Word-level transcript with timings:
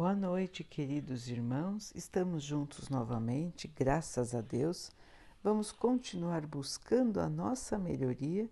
Boa 0.00 0.14
noite, 0.14 0.64
queridos 0.64 1.28
irmãos. 1.28 1.92
Estamos 1.94 2.42
juntos 2.42 2.88
novamente, 2.88 3.68
graças 3.68 4.34
a 4.34 4.40
Deus. 4.40 4.90
Vamos 5.44 5.72
continuar 5.72 6.46
buscando 6.46 7.20
a 7.20 7.28
nossa 7.28 7.78
melhoria, 7.78 8.48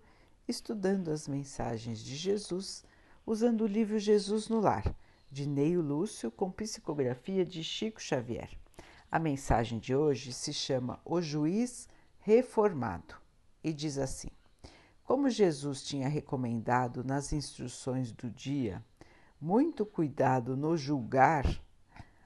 estudando 0.47 1.09
as 1.09 1.27
mensagens 1.27 2.01
de 2.01 2.15
Jesus, 2.15 2.85
usando 3.25 3.61
o 3.61 3.67
livro 3.67 3.97
Jesus 3.97 4.47
no 4.47 4.59
Lar, 4.59 4.95
de 5.31 5.47
Neio 5.47 5.81
Lúcio, 5.81 6.29
com 6.29 6.51
psicografia 6.51 7.43
de 7.43 7.63
Chico 7.63 7.99
Xavier. 7.99 8.51
A 9.11 9.17
mensagem 9.17 9.79
de 9.79 9.95
hoje 9.95 10.31
se 10.31 10.53
chama 10.53 10.99
O 11.03 11.19
Juiz 11.19 11.89
Reformado 12.19 13.15
e 13.63 13.73
diz 13.73 13.97
assim: 13.97 14.29
Como 15.03 15.27
Jesus 15.31 15.81
tinha 15.81 16.07
recomendado 16.07 17.03
nas 17.03 17.33
instruções 17.33 18.11
do 18.11 18.29
dia, 18.29 18.85
muito 19.39 19.85
cuidado 19.85 20.57
no 20.57 20.75
julgar, 20.75 21.45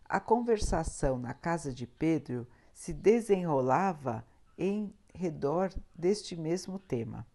a 0.08 0.20
conversação 0.20 1.18
na 1.18 1.34
casa 1.34 1.74
de 1.74 1.86
Pedro 1.86 2.48
se 2.74 2.94
desenrolava 2.94 4.26
em 4.58 4.94
redor 5.14 5.72
deste 5.94 6.36
mesmo 6.36 6.80
tema. 6.80 7.26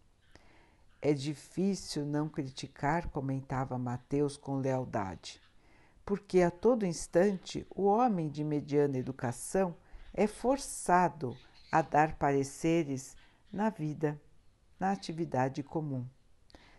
É 1.01 1.13
difícil 1.13 2.05
não 2.05 2.27
criticar, 2.27 3.07
comentava 3.09 3.77
Mateus 3.77 4.35
com 4.35 4.57
lealdade, 4.57 5.41
porque 6.05 6.41
a 6.41 6.51
todo 6.51 6.85
instante 6.85 7.65
o 7.69 7.83
homem 7.83 8.29
de 8.29 8.43
mediana 8.43 8.97
educação 8.97 9.75
é 10.13 10.27
forçado 10.27 11.37
a 11.71 11.81
dar 11.81 12.15
pareceres 12.15 13.15
na 13.51 13.69
vida, 13.69 14.19
na 14.79 14.91
atividade 14.91 15.63
comum. 15.63 16.05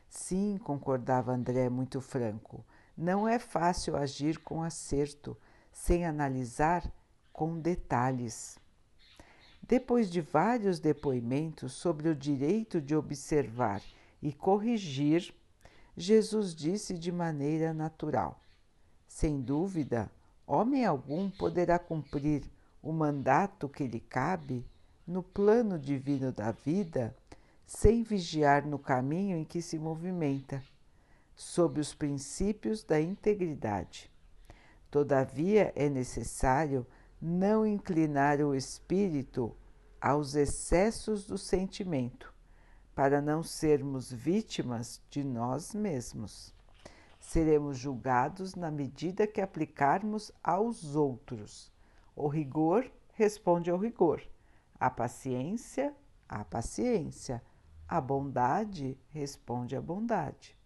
Sim, 0.08 0.58
concordava 0.58 1.32
André 1.32 1.68
muito 1.68 2.00
franco, 2.00 2.64
não 3.00 3.26
é 3.26 3.38
fácil 3.38 3.96
agir 3.96 4.38
com 4.40 4.62
acerto, 4.62 5.34
sem 5.72 6.04
analisar 6.04 6.84
com 7.32 7.58
detalhes. 7.58 8.58
Depois 9.62 10.10
de 10.10 10.20
vários 10.20 10.78
depoimentos 10.78 11.72
sobre 11.72 12.10
o 12.10 12.14
direito 12.14 12.78
de 12.78 12.94
observar 12.94 13.80
e 14.20 14.34
corrigir, 14.34 15.34
Jesus 15.96 16.54
disse 16.54 16.98
de 16.98 17.10
maneira 17.10 17.72
natural: 17.72 18.38
Sem 19.08 19.40
dúvida, 19.40 20.12
homem 20.46 20.84
algum 20.84 21.30
poderá 21.30 21.78
cumprir 21.78 22.42
o 22.82 22.92
mandato 22.92 23.66
que 23.66 23.86
lhe 23.86 24.00
cabe 24.00 24.66
no 25.06 25.22
plano 25.22 25.78
divino 25.78 26.32
da 26.32 26.52
vida 26.52 27.16
sem 27.66 28.02
vigiar 28.02 28.66
no 28.66 28.78
caminho 28.78 29.38
em 29.38 29.44
que 29.44 29.62
se 29.62 29.78
movimenta 29.78 30.62
sob 31.40 31.80
os 31.80 31.94
princípios 31.94 32.84
da 32.84 33.00
integridade. 33.00 34.12
Todavia, 34.90 35.72
é 35.74 35.88
necessário 35.88 36.86
não 37.18 37.66
inclinar 37.66 38.42
o 38.42 38.54
espírito 38.54 39.56
aos 39.98 40.34
excessos 40.34 41.24
do 41.24 41.38
sentimento, 41.38 42.30
para 42.94 43.22
não 43.22 43.42
sermos 43.42 44.12
vítimas 44.12 45.00
de 45.08 45.24
nós 45.24 45.74
mesmos. 45.74 46.54
Seremos 47.18 47.78
julgados 47.78 48.54
na 48.54 48.70
medida 48.70 49.26
que 49.26 49.40
aplicarmos 49.40 50.30
aos 50.44 50.94
outros. 50.94 51.72
O 52.14 52.28
rigor 52.28 52.90
responde 53.14 53.70
ao 53.70 53.78
rigor, 53.78 54.22
a 54.78 54.90
paciência, 54.90 55.96
à 56.28 56.44
paciência, 56.44 57.42
a 57.88 57.98
bondade 57.98 58.98
responde 59.10 59.74
à 59.74 59.80
bondade 59.80 60.59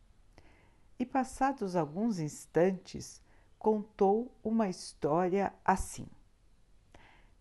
e, 0.99 1.05
passados 1.05 1.75
alguns 1.75 2.19
instantes, 2.19 3.21
contou 3.59 4.31
uma 4.43 4.69
história 4.69 5.53
assim. 5.65 6.07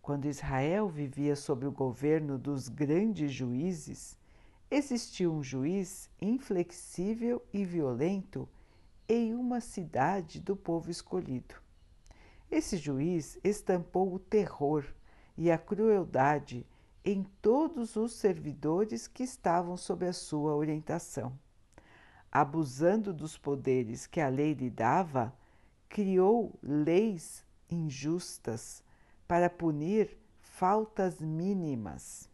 Quando 0.02 0.26
Israel 0.26 0.90
vivia 0.90 1.36
sob 1.36 1.66
o 1.66 1.72
governo 1.72 2.38
dos 2.38 2.68
grandes 2.68 3.32
juízes, 3.32 4.18
existia 4.70 5.30
um 5.30 5.44
juiz 5.44 6.10
inflexível 6.22 7.42
e 7.54 7.64
violento 7.64 8.48
em 9.08 9.34
uma 9.34 9.62
cidade 9.62 10.40
do 10.40 10.56
povo 10.56 10.90
escolhido. 10.90 11.56
Esse 12.50 12.78
juiz 12.78 13.38
estampou 13.44 14.14
o 14.14 14.20
terror 14.20 14.86
e 15.38 15.52
a 15.52 15.58
crueldade 15.58 16.66
em 17.04 17.24
todos 17.42 17.96
os 17.96 18.14
servidores 18.14 19.08
que 19.08 19.24
estavam 19.24 19.76
sob 19.76 20.06
a 20.06 20.14
sua 20.14 20.56
orientação 20.56 21.38
abusando 22.36 23.14
dos 23.14 23.38
poderes 23.38 24.08
que 24.08 24.20
a 24.20 24.28
lei 24.28 24.56
lhe 24.56 24.72
dava, 24.72 25.32
criou 25.88 26.58
leis 26.64 27.46
injustas 27.70 28.84
para 29.28 29.52
punir 29.52 30.18
faltas 30.42 31.22
mínimas. 31.22 32.28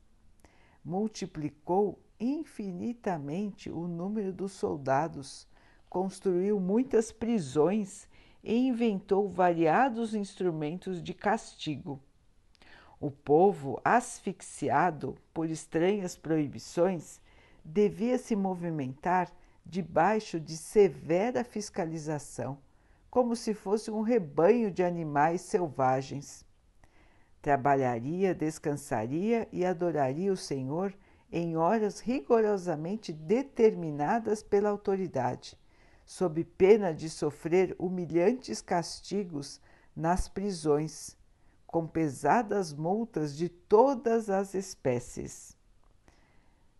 Multiplicou 0.85 1.99
infinitamente 2.17 3.69
o 3.69 3.89
número 3.89 4.31
dos 4.31 4.53
soldados, 4.53 5.45
construiu 5.89 6.61
muitas 6.61 7.11
prisões 7.11 8.07
e 8.41 8.55
inventou 8.55 9.27
variados 9.27 10.15
instrumentos 10.15 11.03
de 11.03 11.13
castigo. 11.13 11.99
O 13.01 13.11
povo, 13.11 13.81
asfixiado 13.83 15.17
por 15.33 15.49
estranhas 15.49 16.15
proibições, 16.15 17.19
devia 17.65 18.17
se 18.17 18.33
movimentar 18.33 19.29
debaixo 19.69 20.39
de 20.39 20.57
severa 20.57 21.43
fiscalização, 21.43 22.57
como 23.09 23.35
se 23.35 23.53
fosse 23.53 23.91
um 23.91 24.01
rebanho 24.01 24.71
de 24.71 24.83
animais 24.83 25.41
selvagens. 25.41 26.43
Trabalharia, 27.41 28.33
descansaria 28.33 29.47
e 29.51 29.63
adoraria 29.63 30.33
o 30.33 30.37
Senhor 30.37 30.93
em 31.31 31.55
horas 31.55 31.99
rigorosamente 31.99 33.13
determinadas 33.13 34.41
pela 34.41 34.69
autoridade, 34.69 35.57
sob 36.05 36.43
pena 36.43 36.91
de 36.91 37.07
sofrer 37.07 37.75
humilhantes 37.77 38.61
castigos 38.61 39.61
nas 39.95 40.27
prisões, 40.27 41.15
com 41.67 41.85
pesadas 41.85 42.73
multas 42.73 43.37
de 43.37 43.47
todas 43.47 44.29
as 44.29 44.55
espécies. 44.55 45.55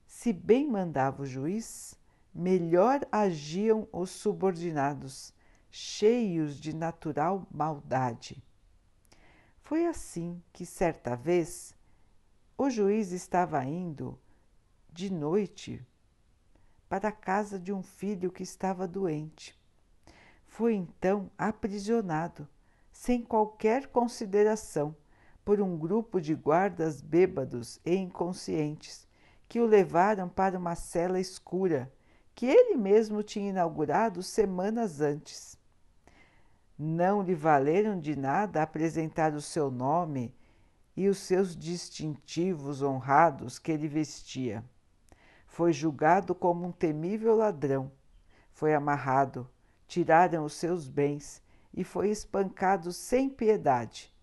Se 0.08 0.34
bem 0.34 0.68
mandava 0.68 1.22
o 1.22 1.26
juiz, 1.26 1.99
melhor 2.34 3.08
agiam 3.12 3.88
os 3.92 4.10
subordinados, 4.10 5.34
cheios 5.70 6.60
de 6.60 6.76
natural 6.76 7.48
maldade. 7.52 8.44
Foi 9.62 9.86
assim 9.86 10.42
que, 10.52 10.66
certa 10.66 11.16
vez, 11.16 11.76
o 12.58 12.70
juiz 12.70 13.12
estava 13.12 13.64
indo 13.64 14.20
de 14.92 15.12
noite 15.12 15.86
para 16.90 17.10
a 17.10 17.12
casa 17.12 17.60
de 17.60 17.72
um 17.72 17.84
filho 17.84 18.32
que 18.32 18.42
estava 18.42 18.88
doente. 18.88 19.58
Foi 20.48 20.74
então 20.74 21.30
aprisionado, 21.38 22.48
sem 22.92 23.22
qualquer 23.22 23.88
consideração, 23.88 24.96
por 25.46 25.62
um 25.62 25.78
grupo 25.78 26.20
de 26.20 26.34
guardas 26.34 27.02
bêbados 27.02 27.80
e 27.86 27.96
inconscientes 27.96 29.08
que 29.48 29.60
o 29.60 29.66
levaram 29.66 30.28
para 30.28 30.58
uma 30.58 30.76
cela 30.76 31.20
escura 31.20 31.92
que 32.40 32.46
ele 32.46 32.78
mesmo 32.78 33.22
tinha 33.22 33.50
inaugurado 33.50 34.24
semanas 34.24 35.02
antes. 35.02 35.58
Não 36.78 37.22
lhe 37.22 37.36
valeram 37.36 38.00
de 38.00 38.16
nada 38.16 38.64
apresentar 38.64 39.34
o 39.34 39.42
seu 39.42 39.70
nome 39.70 40.34
e 40.96 41.10
os 41.10 41.18
seus 41.18 41.54
distintivos 41.54 42.82
honrados 42.82 43.60
que 43.60 43.74
ele 43.74 43.90
vestia. 43.90 44.64
Foi 45.48 45.74
julgado 45.74 46.34
como 46.34 46.66
um 46.66 46.72
temível 46.72 47.36
ladrão. 47.36 47.92
Foi 48.54 48.74
amarrado, 48.74 49.46
tiraram 49.86 50.46
os 50.46 50.54
seus 50.54 50.88
bens 50.88 51.44
e 51.74 51.84
foi 51.84 52.10
espancado 52.10 52.94
sem 52.94 53.30
piedade, 53.30 54.16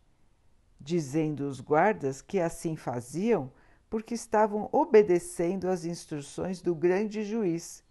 dizendo 0.80 1.46
os 1.46 1.60
guardas 1.60 2.22
que 2.22 2.40
assim 2.40 2.76
faziam 2.76 3.52
porque 3.90 4.14
estavam 4.14 4.70
obedecendo 4.72 5.68
às 5.68 5.84
instruções 5.84 6.62
do 6.62 6.74
grande 6.74 7.22
juiz 7.22 7.84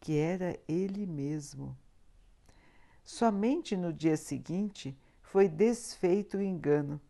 que 0.00 0.16
era 0.16 0.58
ele 0.66 1.06
mesmo. 1.06 1.76
Somente 3.04 3.76
no 3.76 3.92
dia 3.92 4.16
seguinte 4.16 4.96
foi 5.22 5.48
desfeito 5.48 6.38
o 6.38 6.42
engano, 6.42 7.00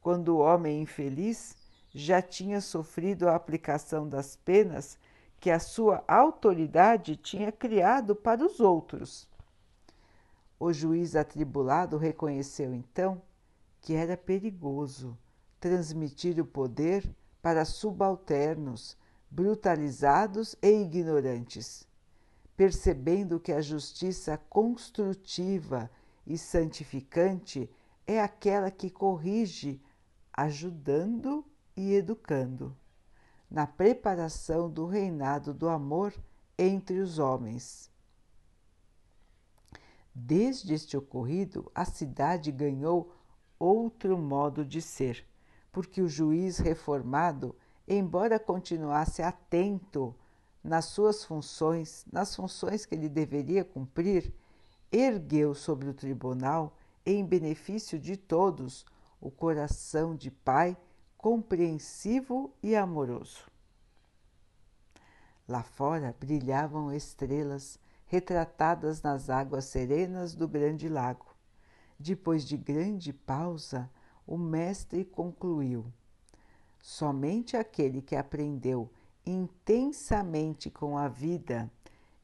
quando 0.00 0.28
o 0.28 0.38
homem 0.38 0.82
infeliz 0.82 1.56
já 1.94 2.20
tinha 2.20 2.60
sofrido 2.60 3.28
a 3.28 3.34
aplicação 3.34 4.08
das 4.08 4.36
penas 4.36 4.98
que 5.40 5.50
a 5.50 5.58
sua 5.58 6.04
autoridade 6.06 7.16
tinha 7.16 7.50
criado 7.50 8.14
para 8.14 8.44
os 8.44 8.60
outros. 8.60 9.28
O 10.58 10.72
juiz 10.72 11.16
atribulado 11.16 11.96
reconheceu 11.96 12.74
então 12.74 13.20
que 13.80 13.94
era 13.94 14.16
perigoso 14.16 15.16
transmitir 15.60 16.40
o 16.40 16.44
poder 16.44 17.04
para 17.42 17.64
subalternos, 17.64 18.96
brutalizados 19.30 20.56
e 20.62 20.82
ignorantes 20.82 21.86
percebendo 22.56 23.38
que 23.38 23.52
a 23.52 23.60
justiça 23.60 24.38
construtiva 24.48 25.90
e 26.26 26.38
santificante 26.38 27.70
é 28.06 28.20
aquela 28.20 28.70
que 28.70 28.88
corrige, 28.88 29.82
ajudando 30.32 31.44
e 31.76 31.94
educando, 31.94 32.76
na 33.50 33.66
preparação 33.66 34.70
do 34.70 34.86
reinado 34.86 35.52
do 35.52 35.68
amor 35.68 36.14
entre 36.58 36.98
os 36.98 37.18
homens. 37.18 37.90
Desde 40.14 40.72
este 40.72 40.96
ocorrido, 40.96 41.70
a 41.74 41.84
cidade 41.84 42.50
ganhou 42.50 43.14
outro 43.58 44.16
modo 44.16 44.64
de 44.64 44.80
ser, 44.80 45.26
porque 45.70 46.00
o 46.00 46.08
juiz 46.08 46.56
reformado, 46.56 47.54
embora 47.86 48.38
continuasse 48.38 49.22
atento 49.22 50.14
nas 50.66 50.86
suas 50.86 51.24
funções, 51.24 52.04
nas 52.12 52.34
funções 52.34 52.84
que 52.84 52.94
ele 52.94 53.08
deveria 53.08 53.64
cumprir, 53.64 54.34
ergueu 54.90 55.54
sobre 55.54 55.88
o 55.88 55.94
tribunal, 55.94 56.76
em 57.04 57.24
benefício 57.24 57.98
de 58.00 58.16
todos, 58.16 58.84
o 59.20 59.30
coração 59.30 60.14
de 60.14 60.28
pai 60.28 60.76
compreensivo 61.16 62.52
e 62.60 62.74
amoroso. 62.74 63.46
Lá 65.46 65.62
fora 65.62 66.14
brilhavam 66.18 66.92
estrelas 66.92 67.78
retratadas 68.06 69.02
nas 69.02 69.30
águas 69.30 69.66
serenas 69.66 70.34
do 70.34 70.48
grande 70.48 70.88
lago. 70.88 71.26
Depois 71.98 72.44
de 72.44 72.56
grande 72.56 73.12
pausa, 73.12 73.88
o 74.26 74.36
mestre 74.36 75.04
concluiu: 75.04 75.86
Somente 76.82 77.56
aquele 77.56 78.02
que 78.02 78.16
aprendeu 78.16 78.90
intensamente 79.26 80.70
com 80.70 80.96
a 80.96 81.08
vida, 81.08 81.68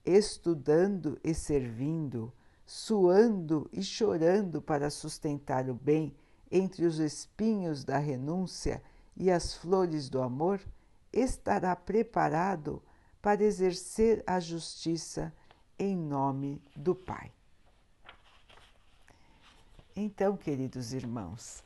estudando 0.06 1.18
e 1.24 1.34
servindo, 1.34 2.32
suando 2.64 3.68
e 3.72 3.82
chorando 3.82 4.62
para 4.62 4.88
sustentar 4.88 5.68
o 5.68 5.74
bem 5.74 6.14
entre 6.50 6.86
os 6.86 7.00
espinhos 7.00 7.84
da 7.84 7.98
renúncia 7.98 8.82
e 9.16 9.30
as 9.30 9.54
flores 9.54 10.08
do 10.08 10.22
amor, 10.22 10.60
estará 11.12 11.74
preparado 11.74 12.80
para 13.20 13.42
exercer 13.42 14.22
a 14.26 14.38
justiça 14.38 15.34
em 15.78 15.96
nome 15.96 16.62
do 16.76 16.94
Pai. 16.94 17.32
Então, 19.94 20.36
queridos 20.36 20.92
irmãos, 20.92 21.62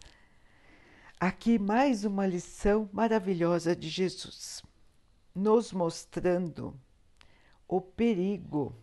aqui 1.21 1.59
mais 1.59 2.05
uma 2.05 2.27
lição 2.27 2.89
maravilhosa 2.93 3.77
de 3.77 3.89
Jesus 3.89 4.66
nos 5.37 5.71
mostrando 5.71 6.75
o 7.69 7.79
perigo 7.79 8.75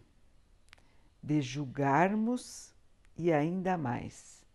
de 1.21 1.41
julgarmos 1.41 2.71
e 3.17 3.33
ainda 3.33 3.75
mais 3.75 4.45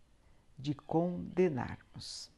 de 0.56 0.75
condenarmos. 0.75 2.31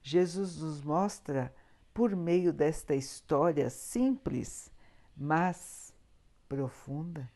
Jesus 0.00 0.58
nos 0.58 0.80
mostra, 0.80 1.52
por 1.92 2.14
meio 2.14 2.52
desta 2.52 2.94
história 2.94 3.68
simples, 3.68 4.70
mas 5.16 5.92
profunda, 6.48 7.28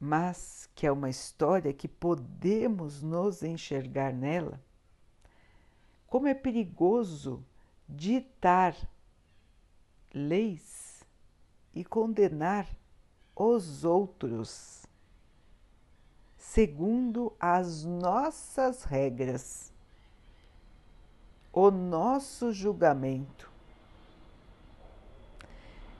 mas 0.00 0.68
que 0.74 0.88
é 0.88 0.90
uma 0.90 1.08
história 1.08 1.72
que 1.72 1.86
podemos 1.86 3.00
nos 3.00 3.44
enxergar 3.44 4.12
nela, 4.12 4.60
como 6.08 6.26
é 6.26 6.34
perigoso 6.34 7.44
ditar 7.88 8.76
leis 10.12 11.04
e 11.74 11.84
condenar 11.84 12.68
os 13.34 13.84
outros 13.84 14.82
segundo 16.52 17.32
as 17.40 17.82
nossas 17.82 18.84
regras, 18.84 19.72
o 21.50 21.70
nosso 21.70 22.52
julgamento. 22.52 23.50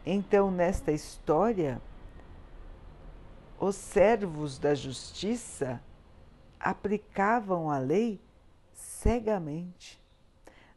Então, 0.05 0.50
nesta 0.50 0.93
história, 0.93 1.81
os 3.58 3.76
servos 3.76 4.58
da 4.58 4.75
justiça 4.75 5.82
aplicavam 6.61 7.70
a 7.70 7.79
lei 7.79 8.20
cegamente 8.75 10.01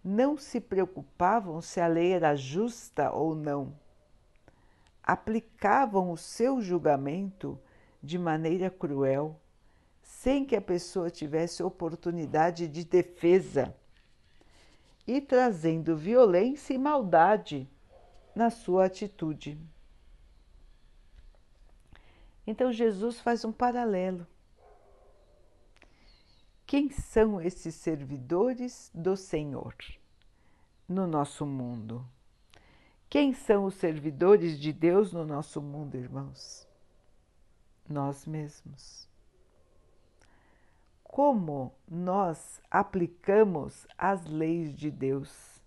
não 0.07 0.37
se 0.37 0.61
preocupavam 0.61 1.59
se 1.59 1.81
a 1.81 1.87
lei 1.87 2.11
era 2.11 2.35
justa 2.35 3.11
ou 3.11 3.33
não. 3.33 3.73
Aplicavam 5.01 6.11
o 6.11 6.17
seu 6.17 6.61
julgamento 6.61 7.59
de 8.03 8.19
maneira 8.19 8.69
cruel, 8.69 9.39
sem 10.03 10.45
que 10.45 10.55
a 10.55 10.61
pessoa 10.61 11.09
tivesse 11.09 11.63
oportunidade 11.63 12.67
de 12.67 12.85
defesa 12.85 13.75
e 15.07 15.19
trazendo 15.19 15.97
violência 15.97 16.75
e 16.75 16.77
maldade 16.77 17.67
na 18.35 18.51
sua 18.51 18.85
atitude. 18.85 19.59
Então 22.45 22.71
Jesus 22.71 23.19
faz 23.19 23.43
um 23.43 23.51
paralelo. 23.51 24.27
Quem 26.65 26.89
são 26.89 27.39
esses 27.39 27.75
servidores 27.75 28.89
do 28.91 29.15
Senhor 29.15 29.75
no 30.89 31.05
nosso 31.05 31.45
mundo? 31.45 32.03
Quem 33.07 33.33
são 33.33 33.65
os 33.65 33.75
servidores 33.75 34.59
de 34.59 34.73
Deus 34.73 35.13
no 35.13 35.23
nosso 35.23 35.61
mundo, 35.61 35.95
irmãos? 35.95 36.67
Nós 37.87 38.25
mesmos. 38.25 39.07
Como 41.03 41.71
nós 41.87 42.59
aplicamos 42.69 43.85
as 43.95 44.25
leis 44.25 44.73
de 44.75 44.89
Deus? 44.89 45.61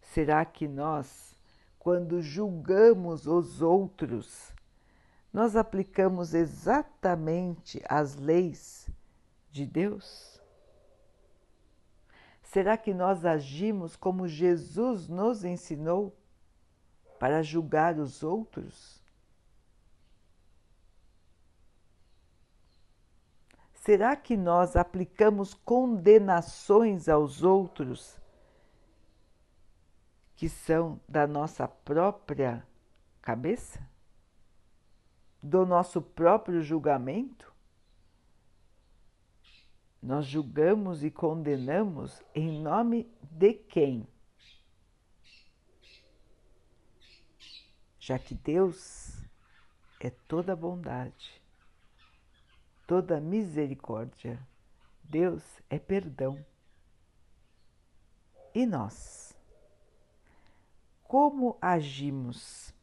Será 0.00 0.44
que 0.44 0.68
nós, 0.68 1.36
quando 1.76 2.22
julgamos 2.22 3.26
os 3.26 3.60
outros, 3.60 4.54
nós 5.32 5.56
aplicamos 5.56 6.34
exatamente 6.34 7.82
as 7.88 8.16
leis 8.16 8.90
de 9.50 9.64
Deus? 9.64 10.40
Será 12.42 12.76
que 12.76 12.92
nós 12.92 13.24
agimos 13.24 13.96
como 13.96 14.28
Jesus 14.28 15.08
nos 15.08 15.42
ensinou 15.42 16.14
para 17.18 17.42
julgar 17.42 17.98
os 17.98 18.22
outros? 18.22 19.02
Será 23.72 24.14
que 24.14 24.36
nós 24.36 24.76
aplicamos 24.76 25.54
condenações 25.54 27.08
aos 27.08 27.42
outros 27.42 28.20
que 30.36 30.48
são 30.48 31.00
da 31.08 31.26
nossa 31.26 31.66
própria 31.66 32.64
cabeça? 33.22 33.91
Do 35.42 35.66
nosso 35.66 36.00
próprio 36.00 36.62
julgamento? 36.62 37.52
Nós 40.00 40.26
julgamos 40.26 41.02
e 41.02 41.10
condenamos 41.10 42.22
em 42.34 42.60
nome 42.60 43.10
de 43.22 43.54
quem? 43.54 44.06
Já 47.98 48.18
que 48.18 48.34
Deus 48.34 49.22
é 50.00 50.10
toda 50.10 50.56
bondade, 50.56 51.40
toda 52.86 53.20
misericórdia, 53.20 54.44
Deus 55.04 55.42
é 55.70 55.78
perdão. 55.78 56.44
E 58.52 58.66
nós? 58.66 59.38
Como 61.04 61.56
agimos? 61.60 62.74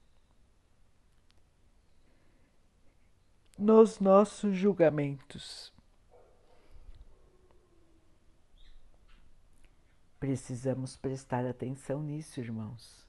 Nos 3.60 4.00
nossos 4.00 4.56
julgamentos. 4.56 5.74
Precisamos 10.18 10.96
prestar 10.96 11.46
atenção 11.46 12.02
nisso, 12.02 12.40
irmãos, 12.40 13.06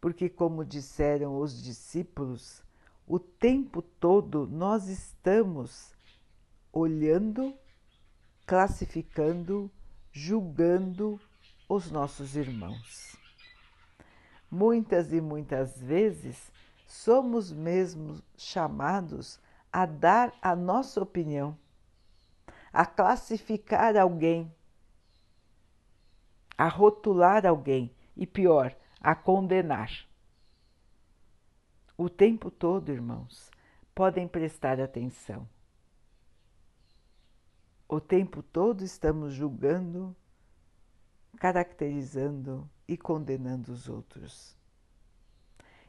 porque, 0.00 0.28
como 0.28 0.64
disseram 0.64 1.38
os 1.38 1.62
discípulos, 1.62 2.60
o 3.06 3.20
tempo 3.20 3.80
todo 3.80 4.48
nós 4.48 4.88
estamos 4.88 5.92
olhando, 6.72 7.54
classificando, 8.46 9.70
julgando 10.10 11.20
os 11.68 11.88
nossos 11.88 12.34
irmãos. 12.34 13.16
Muitas 14.50 15.12
e 15.12 15.20
muitas 15.20 15.80
vezes 15.80 16.50
somos 16.84 17.52
mesmo 17.52 18.20
chamados 18.36 19.38
a 19.72 19.86
dar 19.86 20.32
a 20.40 20.56
nossa 20.56 21.02
opinião, 21.02 21.56
a 22.72 22.86
classificar 22.86 23.96
alguém, 23.96 24.52
a 26.56 26.68
rotular 26.68 27.46
alguém 27.46 27.94
e, 28.16 28.26
pior, 28.26 28.74
a 29.00 29.14
condenar. 29.14 29.90
O 31.96 32.08
tempo 32.08 32.50
todo, 32.50 32.90
irmãos, 32.90 33.50
podem 33.94 34.28
prestar 34.28 34.80
atenção. 34.80 35.48
O 37.88 38.00
tempo 38.00 38.42
todo 38.42 38.84
estamos 38.84 39.32
julgando, 39.32 40.14
caracterizando 41.38 42.68
e 42.86 42.96
condenando 42.96 43.72
os 43.72 43.88
outros. 43.88 44.56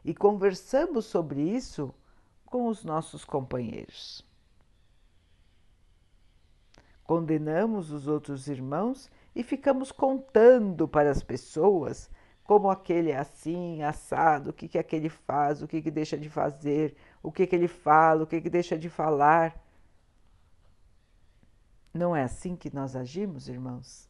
E 0.03 0.13
conversamos 0.13 1.05
sobre 1.05 1.41
isso 1.41 1.93
com 2.50 2.68
os 2.68 2.84
nossos 2.84 3.24
companheiros. 3.24 4.25
Condenamos 7.03 7.91
os 7.91 8.08
outros 8.08 8.48
irmãos 8.48 9.10
e 9.36 9.44
ficamos 9.44 9.91
contando 9.91 10.88
para 10.88 11.10
as 11.10 11.24
pessoas 11.24 12.10
como 12.50 12.68
aquele 12.68 13.12
é 13.12 13.18
assim, 13.18 13.84
assado, 13.84 14.50
o 14.50 14.53
que, 14.53 14.68
que 14.68 14.79
aquele 14.79 15.08
faz, 15.08 15.62
o 15.62 15.68
que, 15.68 15.84
que 15.84 15.91
deixa 15.91 16.18
de 16.18 16.27
fazer, 16.27 16.96
o 17.22 17.32
que, 17.32 17.46
que 17.46 17.56
ele 17.56 17.68
fala, 17.68 18.24
o 18.24 18.27
que, 18.27 18.41
que 18.41 18.50
deixa 18.50 18.75
de 18.75 18.89
falar. 18.89 19.63
Não 21.94 22.15
é 22.15 22.24
assim 22.24 22.56
que 22.56 22.74
nós 22.74 22.96
agimos, 22.96 23.48
irmãos? 23.48 24.10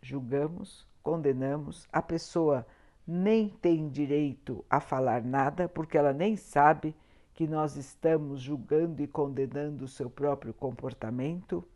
Julgamos, 0.00 0.86
condenamos, 1.02 1.88
a 1.92 2.00
pessoa 2.00 2.64
nem 3.06 3.48
tem 3.48 3.88
direito 3.88 4.64
a 4.68 4.80
falar 4.80 5.22
nada, 5.22 5.68
porque 5.68 5.98
ela 5.98 6.12
nem 6.12 6.36
sabe 6.36 6.94
que 7.34 7.46
nós 7.46 7.76
estamos 7.76 8.40
julgando 8.40 9.02
e 9.02 9.06
condenando 9.06 9.84
o 9.84 9.88
seu 9.88 10.08
próprio 10.08 10.54
comportamento. 10.54 11.66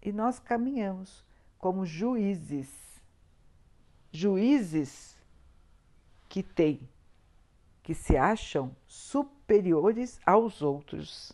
E 0.00 0.12
nós 0.12 0.38
caminhamos 0.38 1.24
como 1.58 1.84
juízes, 1.84 3.02
juízes 4.12 5.16
que 6.28 6.42
têm, 6.42 6.88
que 7.82 7.94
se 7.94 8.16
acham 8.16 8.76
superiores 8.86 10.20
aos 10.24 10.62
outros. 10.62 11.32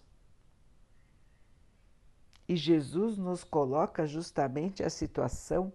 E 2.48 2.56
Jesus 2.56 3.18
nos 3.18 3.42
coloca 3.42 4.06
justamente 4.06 4.82
a 4.82 4.88
situação 4.88 5.72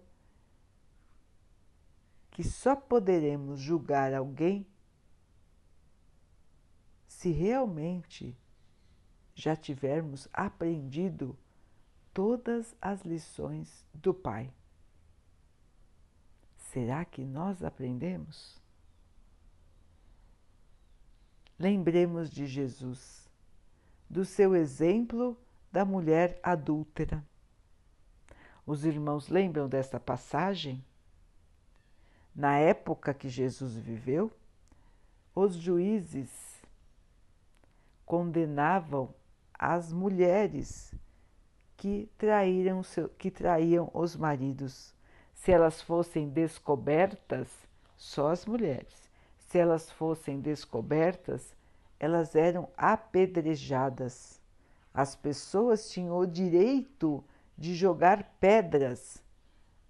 que 2.30 2.42
só 2.42 2.76
poderemos 2.76 3.60
julgar 3.60 4.14
alguém 4.14 4.66
se 7.06 7.30
realmente 7.30 8.36
já 9.34 9.56
tivermos 9.56 10.28
aprendido 10.32 11.36
todas 12.14 12.74
as 12.80 13.02
lições 13.02 13.84
do 13.92 14.14
Pai. 14.14 14.52
Será 16.56 17.04
que 17.04 17.24
nós 17.24 17.62
aprendemos? 17.62 18.60
Lembremos 21.58 22.30
de 22.30 22.46
Jesus, 22.46 23.28
do 24.08 24.24
seu 24.24 24.54
exemplo 24.54 25.36
da 25.70 25.84
mulher 25.84 26.40
adúltera. 26.42 27.24
Os 28.64 28.84
irmãos 28.84 29.28
lembram 29.28 29.68
desta 29.68 29.98
passagem? 30.00 30.84
Na 32.40 32.56
época 32.56 33.12
que 33.12 33.28
Jesus 33.28 33.76
viveu, 33.76 34.32
os 35.34 35.56
juízes 35.56 36.30
condenavam 38.06 39.14
as 39.52 39.92
mulheres 39.92 40.94
que 41.76 42.08
traíram, 42.16 42.80
que 43.18 43.30
traíam 43.30 43.90
os 43.92 44.16
maridos. 44.16 44.94
Se 45.34 45.52
elas 45.52 45.82
fossem 45.82 46.30
descobertas, 46.30 47.46
só 47.94 48.30
as 48.30 48.46
mulheres. 48.46 49.10
Se 49.36 49.58
elas 49.58 49.90
fossem 49.90 50.40
descobertas, 50.40 51.54
elas 51.98 52.34
eram 52.34 52.70
apedrejadas. 52.74 54.40
As 54.94 55.14
pessoas 55.14 55.90
tinham 55.90 56.16
o 56.16 56.24
direito 56.24 57.22
de 57.58 57.74
jogar 57.74 58.34
pedras 58.40 59.22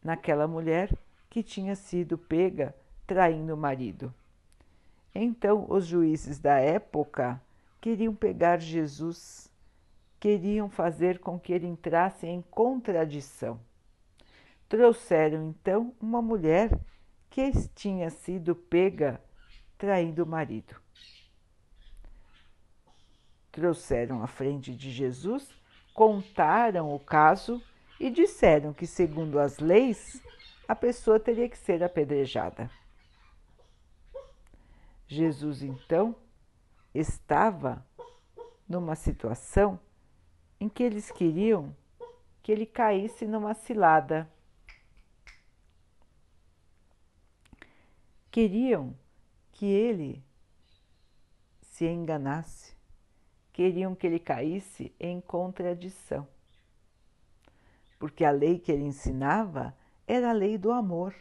naquela 0.03 0.49
mulher 0.49 0.93
que 1.31 1.45
tinha 1.45 1.77
sido 1.77 2.19
pega 2.19 2.75
traindo 3.07 3.55
o 3.55 3.57
marido. 3.57 4.13
Então, 5.15 5.65
os 5.69 5.87
juízes 5.87 6.41
da 6.41 6.59
época 6.59 7.41
queriam 7.81 8.15
pegar 8.15 8.59
Jesus, 8.59 9.51
queriam 10.19 10.69
fazer 10.69 11.21
com 11.21 11.39
que 11.39 11.53
ele 11.53 11.67
entrasse 11.67 12.27
em 12.27 12.43
contradição. 12.43 13.61
Trouxeram 14.69 15.49
então 15.49 15.95
uma 16.01 16.21
mulher 16.21 16.79
que 17.31 17.51
tinha 17.75 18.11
sido 18.11 18.55
pega 18.55 19.21
traindo 19.79 20.25
o 20.25 20.27
marido. 20.27 20.77
Trouxeram 23.51 24.23
à 24.23 24.27
frente 24.27 24.75
de 24.75 24.91
Jesus, 24.91 25.49
contaram 25.95 26.95
o 26.95 26.99
caso 27.01 27.63
e 27.99 28.11
disseram 28.11 28.73
que, 28.73 28.87
segundo 28.87 29.39
as 29.39 29.59
leis, 29.59 30.23
a 30.71 30.75
pessoa 30.77 31.19
teria 31.19 31.49
que 31.49 31.59
ser 31.59 31.83
apedrejada. 31.83 32.71
Jesus 35.09 35.65
então 35.65 36.15
estava 36.95 37.85
numa 38.69 38.95
situação 38.95 39.81
em 40.61 40.69
que 40.69 40.85
eles 40.85 41.11
queriam 41.11 41.75
que 42.41 42.53
ele 42.53 42.67
caísse 42.67 43.27
numa 43.27 43.53
cilada. 43.53 44.31
Queriam 48.31 48.97
que 49.51 49.67
ele 49.67 50.23
se 51.63 51.85
enganasse, 51.85 52.77
queriam 53.53 53.93
que 53.93 54.07
ele 54.07 54.21
caísse 54.21 54.95
em 55.01 55.21
contradição, 55.21 56.29
porque 57.99 58.25
a 58.25 58.31
lei 58.31 58.57
que 58.57 58.71
ele 58.71 58.85
ensinava 58.85 59.75
era 60.11 60.31
a 60.31 60.33
lei 60.33 60.59
do 60.59 60.73
amor. 60.73 61.15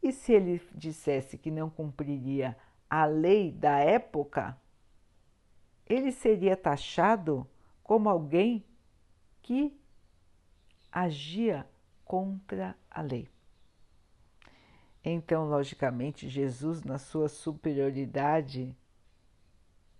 E 0.00 0.12
se 0.12 0.32
ele 0.32 0.62
dissesse 0.72 1.36
que 1.36 1.50
não 1.50 1.68
cumpriria 1.68 2.56
a 2.88 3.04
lei 3.04 3.50
da 3.50 3.78
época, 3.78 4.56
ele 5.84 6.12
seria 6.12 6.56
taxado 6.56 7.44
como 7.82 8.08
alguém 8.08 8.64
que 9.42 9.76
agia 10.92 11.66
contra 12.04 12.78
a 12.88 13.02
lei. 13.02 13.28
Então, 15.02 15.48
logicamente, 15.48 16.28
Jesus, 16.28 16.84
na 16.84 16.98
sua 16.98 17.28
superioridade, 17.28 18.76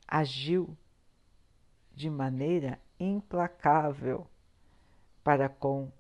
agiu 0.07 0.77
de 1.93 2.09
maneira 2.09 2.81
implacável 2.99 4.25
para 5.25 5.49
com 5.49 5.91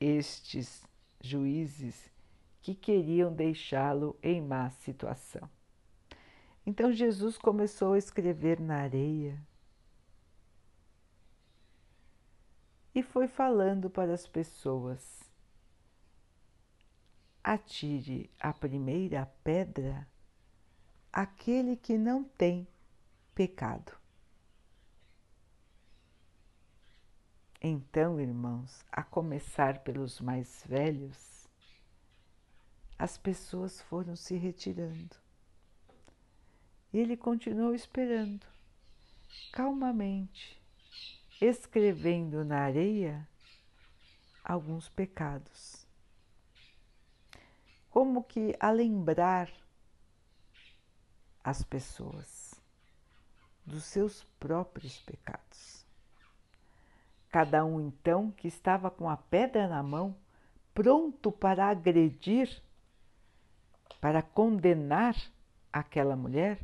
estes 0.00 0.84
juízes 1.20 2.10
que 2.60 2.74
queriam 2.74 3.32
deixá-lo 3.32 4.18
em 4.22 4.40
má 4.40 4.70
situação. 4.70 5.48
Então 6.64 6.92
Jesus 6.92 7.38
começou 7.38 7.92
a 7.92 7.98
escrever 7.98 8.58
na 8.58 8.76
areia 8.78 9.40
e 12.94 13.02
foi 13.02 13.28
falando 13.28 13.88
para 13.88 14.12
as 14.12 14.26
pessoas: 14.26 15.22
atire 17.44 18.28
a 18.40 18.52
primeira 18.52 19.26
pedra 19.44 20.08
aquele 21.12 21.76
que 21.76 21.96
não 21.96 22.24
tem 22.24 22.66
pecado. 23.34 23.96
Então, 27.68 28.20
irmãos, 28.20 28.84
a 28.92 29.02
começar 29.02 29.80
pelos 29.80 30.20
mais 30.20 30.62
velhos, 30.68 31.48
as 32.96 33.18
pessoas 33.18 33.80
foram 33.80 34.14
se 34.14 34.36
retirando. 34.36 35.16
E 36.92 36.98
ele 36.98 37.16
continuou 37.16 37.74
esperando, 37.74 38.46
calmamente, 39.52 40.62
escrevendo 41.40 42.44
na 42.44 42.60
areia 42.60 43.28
alguns 44.44 44.88
pecados. 44.88 45.84
Como 47.90 48.22
que 48.22 48.54
a 48.60 48.70
lembrar 48.70 49.50
as 51.42 51.64
pessoas 51.64 52.54
dos 53.64 53.82
seus 53.82 54.22
próprios 54.38 55.00
pecados. 55.00 55.75
Cada 57.36 57.66
um 57.66 57.78
então 57.78 58.30
que 58.30 58.48
estava 58.48 58.90
com 58.90 59.10
a 59.10 59.16
pedra 59.18 59.68
na 59.68 59.82
mão, 59.82 60.16
pronto 60.72 61.30
para 61.30 61.68
agredir, 61.68 62.62
para 64.00 64.22
condenar 64.22 65.14
aquela 65.70 66.16
mulher, 66.16 66.58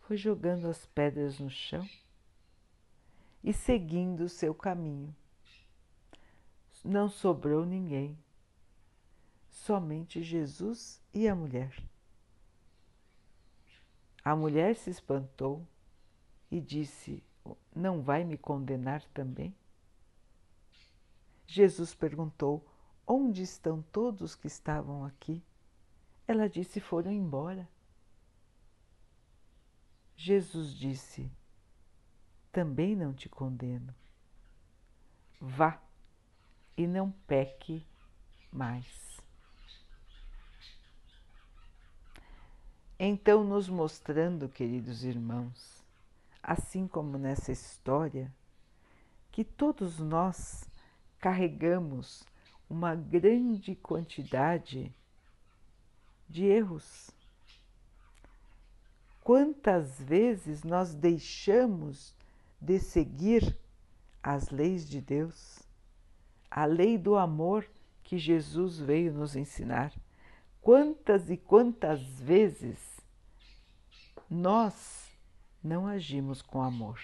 foi 0.00 0.18
jogando 0.18 0.68
as 0.68 0.84
pedras 0.84 1.38
no 1.38 1.48
chão 1.48 1.88
e 3.42 3.54
seguindo 3.54 4.24
o 4.24 4.28
seu 4.28 4.54
caminho. 4.54 5.16
Não 6.84 7.08
sobrou 7.08 7.64
ninguém, 7.64 8.18
somente 9.48 10.22
Jesus 10.22 11.02
e 11.14 11.26
a 11.26 11.34
mulher. 11.34 11.74
A 14.22 14.36
mulher 14.36 14.76
se 14.76 14.90
espantou 14.90 15.66
e 16.50 16.60
disse: 16.60 17.24
Não 17.74 18.02
vai 18.02 18.24
me 18.24 18.36
condenar 18.36 19.02
também? 19.14 19.54
Jesus 21.46 21.94
perguntou: 21.94 22.66
Onde 23.06 23.42
estão 23.42 23.82
todos 23.92 24.34
que 24.34 24.46
estavam 24.46 25.04
aqui? 25.04 25.42
Ela 26.26 26.48
disse: 26.48 26.80
Foram 26.80 27.12
embora. 27.12 27.68
Jesus 30.16 30.74
disse: 30.74 31.30
Também 32.52 32.96
não 32.96 33.14
te 33.14 33.28
condeno. 33.28 33.94
Vá 35.40 35.80
e 36.76 36.86
não 36.86 37.10
peque 37.26 37.86
mais. 38.52 39.08
Então, 42.98 43.44
nos 43.44 43.68
mostrando, 43.68 44.48
queridos 44.48 45.04
irmãos, 45.04 45.77
assim 46.42 46.86
como 46.86 47.18
nessa 47.18 47.52
história, 47.52 48.32
que 49.30 49.44
todos 49.44 49.98
nós 49.98 50.68
carregamos 51.18 52.24
uma 52.68 52.94
grande 52.94 53.74
quantidade 53.74 54.94
de 56.28 56.44
erros. 56.44 57.10
Quantas 59.22 60.00
vezes 60.00 60.62
nós 60.62 60.94
deixamos 60.94 62.14
de 62.60 62.78
seguir 62.78 63.58
as 64.22 64.50
leis 64.50 64.88
de 64.88 65.00
Deus, 65.00 65.62
a 66.50 66.64
lei 66.64 66.98
do 66.98 67.16
amor 67.16 67.68
que 68.02 68.18
Jesus 68.18 68.78
veio 68.78 69.12
nos 69.12 69.36
ensinar? 69.36 69.92
Quantas 70.60 71.30
e 71.30 71.36
quantas 71.36 72.00
vezes 72.20 72.78
nós 74.28 75.07
não 75.62 75.86
agimos 75.86 76.40
com 76.40 76.62
amor, 76.62 77.00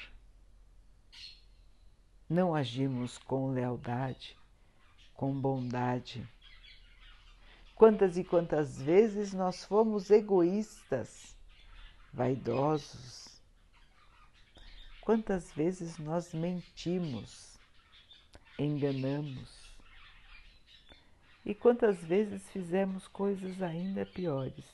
não 2.29 2.55
agimos 2.55 3.19
com 3.19 3.53
lealdade, 3.53 4.37
com 5.15 5.33
bondade. 5.33 6.27
Quantas 7.75 8.17
e 8.17 8.25
quantas 8.25 8.81
vezes 8.81 9.33
nós 9.33 9.65
fomos 9.65 10.11
egoístas, 10.11 11.37
vaidosos, 12.13 13.43
quantas 15.01 15.53
vezes 15.53 15.99
nós 15.99 16.33
mentimos, 16.33 17.59
enganamos, 18.59 19.65
e 21.45 21.55
quantas 21.55 22.03
vezes 22.03 22.49
fizemos 22.51 23.07
coisas 23.09 23.61
ainda 23.61 24.07
piores. 24.07 24.65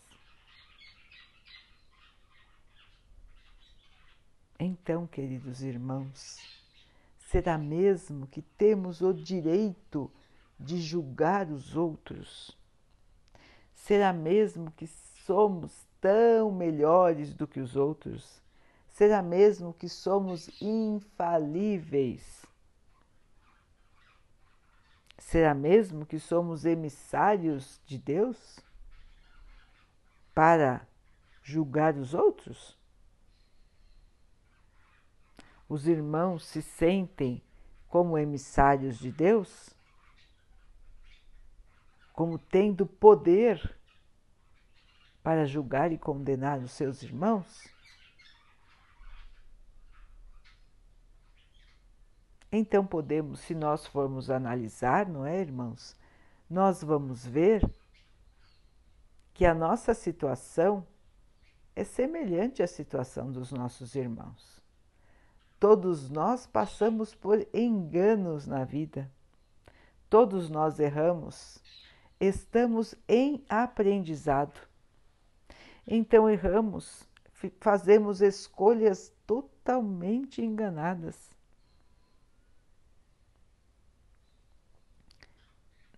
Então, 4.63 5.07
queridos 5.07 5.63
irmãos, 5.63 6.39
será 7.31 7.57
mesmo 7.57 8.27
que 8.27 8.43
temos 8.43 9.01
o 9.01 9.11
direito 9.11 10.13
de 10.59 10.79
julgar 10.79 11.51
os 11.51 11.75
outros? 11.75 12.55
Será 13.75 14.13
mesmo 14.13 14.71
que 14.73 14.87
somos 14.87 15.87
tão 15.99 16.53
melhores 16.53 17.33
do 17.33 17.49
que 17.49 17.59
os 17.59 17.75
outros? 17.75 18.43
Será 18.91 19.23
mesmo 19.23 19.73
que 19.73 19.89
somos 19.89 20.51
infalíveis? 20.61 22.45
Será 25.17 25.55
mesmo 25.55 26.05
que 26.05 26.19
somos 26.19 26.67
emissários 26.67 27.81
de 27.87 27.97
Deus 27.97 28.61
para 30.35 30.87
julgar 31.43 31.97
os 31.97 32.13
outros? 32.13 32.79
Os 35.71 35.87
irmãos 35.87 36.45
se 36.47 36.61
sentem 36.61 37.41
como 37.87 38.19
emissários 38.19 38.99
de 38.99 39.13
Deus? 39.13 39.71
Como 42.13 42.41
tendo 42.41 42.85
poder 42.85 43.79
para 45.23 45.47
julgar 45.47 45.93
e 45.93 45.97
condenar 45.97 46.59
os 46.59 46.73
seus 46.73 47.05
irmãos? 47.05 47.69
Então 52.51 52.85
podemos, 52.85 53.39
se 53.39 53.55
nós 53.55 53.87
formos 53.87 54.29
analisar, 54.29 55.09
não 55.09 55.25
é, 55.25 55.41
irmãos? 55.41 55.95
Nós 56.51 56.83
vamos 56.83 57.25
ver 57.25 57.63
que 59.33 59.47
a 59.47 59.55
nossa 59.55 59.95
situação 59.95 60.85
é 61.77 61.85
semelhante 61.85 62.61
à 62.61 62.67
situação 62.67 63.31
dos 63.31 63.53
nossos 63.53 63.95
irmãos. 63.95 64.60
Todos 65.61 66.11
nós 66.11 66.47
passamos 66.47 67.15
por 67.15 67.47
enganos 67.55 68.47
na 68.47 68.65
vida. 68.65 69.09
Todos 70.09 70.51
nós 70.51 70.81
erramos. 70.81 71.63
Estamos 72.19 72.97
em 73.07 73.45
aprendizado. 73.49 74.59
Então 75.87 76.29
erramos, 76.29 77.07
fazemos 77.61 78.21
escolhas 78.21 79.13
totalmente 79.27 80.43
enganadas. 80.43 81.31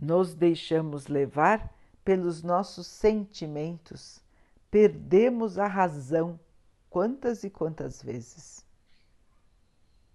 nos 0.03 0.35
deixamos 0.35 1.07
levar 1.07 1.73
pelos 2.05 2.43
nossos 2.43 2.89
sentimentos, 2.89 4.21
perdemos 4.69 5.59
a 5.59 5.69
razão 5.69 6.41
quantas 6.91 7.45
e 7.45 7.51
quantas 7.51 8.03
vezes. 8.03 8.67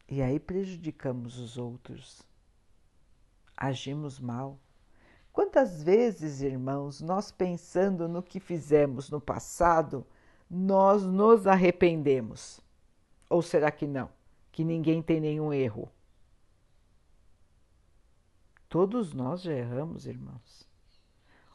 E 0.09 0.21
aí 0.21 0.39
prejudicamos 0.39 1.37
os 1.37 1.57
outros, 1.57 2.21
agimos 3.55 4.19
mal. 4.19 4.57
Quantas 5.33 5.83
vezes, 5.83 6.41
irmãos, 6.41 7.01
nós 7.01 7.29
pensando 7.29 8.07
no 8.07 8.23
que 8.23 8.39
fizemos 8.39 9.09
no 9.09 9.19
passado, 9.19 10.07
nós 10.49 11.03
nos 11.03 11.45
arrependemos? 11.45 12.61
Ou 13.29 13.41
será 13.41 13.69
que 13.69 13.85
não? 13.85 14.09
Que 14.51 14.63
ninguém 14.63 15.01
tem 15.01 15.19
nenhum 15.19 15.51
erro? 15.51 15.91
Todos 18.69 19.13
nós 19.13 19.41
já 19.41 19.53
erramos, 19.53 20.07
irmãos. 20.07 20.67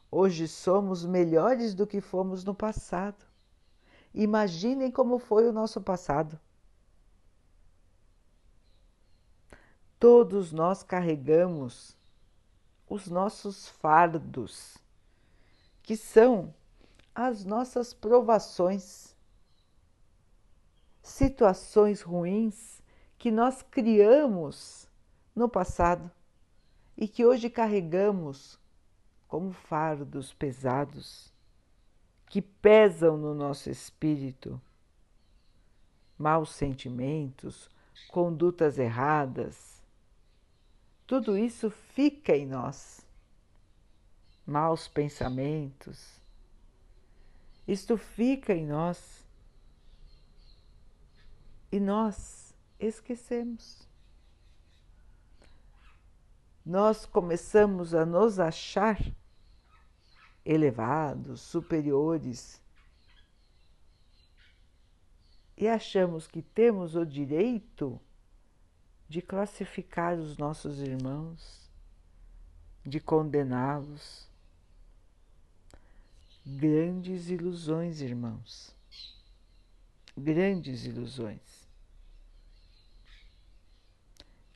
Hoje 0.09 0.47
somos 0.47 1.03
melhores 1.03 1.73
do 1.73 1.87
que 1.87 1.99
fomos 1.99 2.43
no 2.43 2.53
passado. 2.53 3.25
Imaginem 4.13 4.91
como 4.91 5.17
foi 5.17 5.49
o 5.49 5.53
nosso 5.53 5.81
passado. 5.81 6.39
Todos 10.03 10.51
nós 10.51 10.83
carregamos 10.83 11.95
os 12.89 13.07
nossos 13.07 13.69
fardos, 13.69 14.77
que 15.81 15.95
são 15.95 16.53
as 17.15 17.45
nossas 17.45 17.93
provações, 17.93 19.15
situações 21.01 22.01
ruins 22.01 22.81
que 23.17 23.31
nós 23.31 23.61
criamos 23.61 24.89
no 25.33 25.47
passado 25.47 26.11
e 26.97 27.07
que 27.07 27.25
hoje 27.25 27.49
carregamos 27.49 28.59
como 29.25 29.53
fardos 29.53 30.33
pesados 30.33 31.31
que 32.25 32.41
pesam 32.41 33.15
no 33.15 33.33
nosso 33.33 33.69
espírito. 33.69 34.59
Maus 36.17 36.49
sentimentos, 36.49 37.69
condutas 38.09 38.77
erradas, 38.77 39.72
tudo 41.13 41.37
isso 41.37 41.69
fica 41.69 42.35
em 42.35 42.43
nós. 42.43 43.05
Maus 44.47 44.87
pensamentos, 44.87 46.19
isto 47.67 47.95
fica 47.99 48.51
em 48.51 48.65
nós. 48.65 49.23
E 51.71 51.79
nós 51.79 52.55
esquecemos. 52.79 53.87
Nós 56.65 57.05
começamos 57.05 57.93
a 57.93 58.07
nos 58.07 58.39
achar 58.39 58.97
elevados, 60.43 61.41
superiores, 61.41 62.59
e 65.55 65.67
achamos 65.67 66.25
que 66.25 66.41
temos 66.41 66.95
o 66.95 67.05
direito 67.05 68.01
de 69.13 69.21
classificar 69.21 70.17
os 70.17 70.39
nossos 70.39 70.79
irmãos, 70.79 71.69
de 72.83 72.99
condená-los. 72.99 74.27
Grandes 76.43 77.29
ilusões, 77.29 78.01
irmãos, 78.01 78.75
grandes 80.17 80.83
ilusões. 80.85 81.67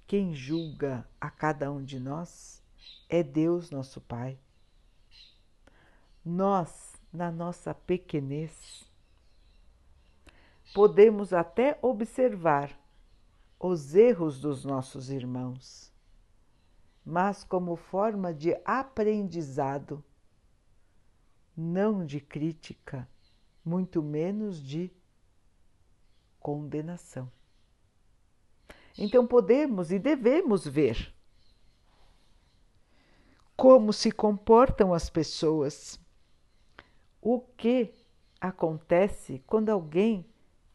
Quem 0.08 0.34
julga 0.34 1.08
a 1.22 1.30
cada 1.30 1.72
um 1.72 1.84
de 1.84 2.00
nós 2.00 2.60
é 3.08 3.22
Deus, 3.22 3.70
nosso 3.70 4.02
Pai. 4.02 4.39
Nós, 6.26 6.96
na 7.13 7.32
nossa 7.32 7.76
pequenez, 7.76 8.89
podemos 10.74 11.32
até 11.32 11.78
observar 11.80 12.76
os 13.60 13.96
erros 13.96 14.39
dos 14.39 14.63
nossos 14.63 15.10
irmãos, 15.10 15.91
mas 17.04 17.43
como 17.43 17.76
forma 17.76 18.34
de 18.34 18.56
aprendizado, 18.63 20.04
não 21.56 22.06
de 22.06 22.20
crítica, 22.20 23.10
muito 23.65 24.04
menos 24.04 24.62
de 24.62 24.91
condenação. 26.39 27.32
Então 28.98 29.26
podemos 29.26 29.91
e 29.91 30.00
devemos 30.00 30.67
ver 30.67 31.13
como 33.56 33.91
se 33.91 34.12
comportam 34.12 34.93
as 34.93 35.10
pessoas, 35.10 36.00
o 37.20 37.39
que 37.39 37.91
acontece 38.39 39.43
quando 39.48 39.70
alguém 39.70 40.24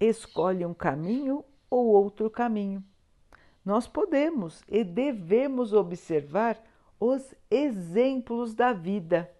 escolhe 0.01 0.67
um 0.67 0.75
caminho 0.75 1.45
ou 1.73 1.87
outro 1.87 2.29
caminho. 2.29 2.85
Nós 3.65 3.89
podemos 3.89 4.63
e 4.69 4.85
devemos 4.85 5.73
observar 5.73 6.63
os 7.01 7.35
exemplos 7.51 8.55
da 8.55 8.75
vida. 8.75 9.35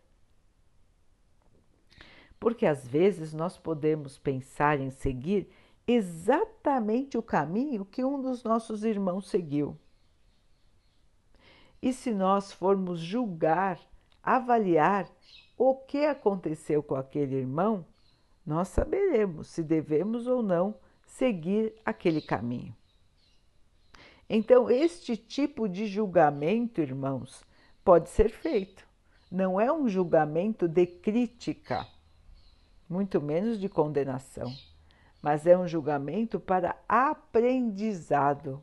Porque 2.41 2.65
às 2.65 2.89
vezes 2.89 3.35
nós 3.35 3.59
podemos 3.59 4.17
pensar 4.17 4.81
em 4.81 4.89
seguir 4.89 5.47
exatamente 5.87 7.19
o 7.19 7.23
caminho 7.23 7.85
que 7.85 8.03
um 8.03 8.19
dos 8.19 8.43
nossos 8.43 8.83
irmãos 8.83 9.29
seguiu. 9.29 9.77
E 11.83 11.93
se 11.93 12.15
nós 12.15 12.51
formos 12.51 12.99
julgar, 12.99 13.79
avaliar 14.23 15.07
o 15.59 15.75
que 15.75 16.07
aconteceu 16.07 16.83
com 16.83 16.95
aquele 16.95 17.35
irmão, 17.35 17.85
nós 18.47 18.69
saberemos 18.69 19.49
se 19.49 19.63
devemos 19.63 20.27
ou 20.27 20.43
não 20.43 20.75
seguir 21.13 21.75
aquele 21.85 22.21
caminho. 22.21 22.75
Então, 24.29 24.71
este 24.71 25.17
tipo 25.17 25.69
de 25.69 25.87
julgamento, 25.87 26.81
irmãos, 26.81 27.45
pode 27.85 28.09
ser 28.09 28.31
feito. 28.31 28.87
Não 29.31 29.61
é 29.61 29.71
um 29.71 29.89
julgamento 29.89 30.67
de 30.67 30.87
crítica, 30.87 31.87
muito 32.89 33.21
menos 33.21 33.61
de 33.61 33.69
condenação, 33.69 34.51
mas 35.21 35.47
é 35.47 35.57
um 35.57 35.69
julgamento 35.69 36.41
para 36.41 36.77
aprendizado, 36.89 38.63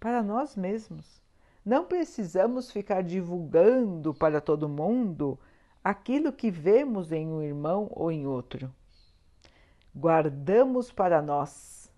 para 0.00 0.22
nós 0.22 0.56
mesmos. 0.56 1.22
Não 1.64 1.84
precisamos 1.84 2.70
ficar 2.70 3.02
divulgando 3.02 4.14
para 4.14 4.40
todo 4.40 4.68
mundo 4.68 5.38
aquilo 5.82 6.32
que 6.32 6.50
vemos 6.50 7.12
em 7.12 7.28
um 7.28 7.42
irmão 7.42 7.88
ou 7.90 8.10
em 8.10 8.26
outro 8.26 8.72
guardamos 9.94 10.90
para 10.90 11.22
nós, 11.22 11.92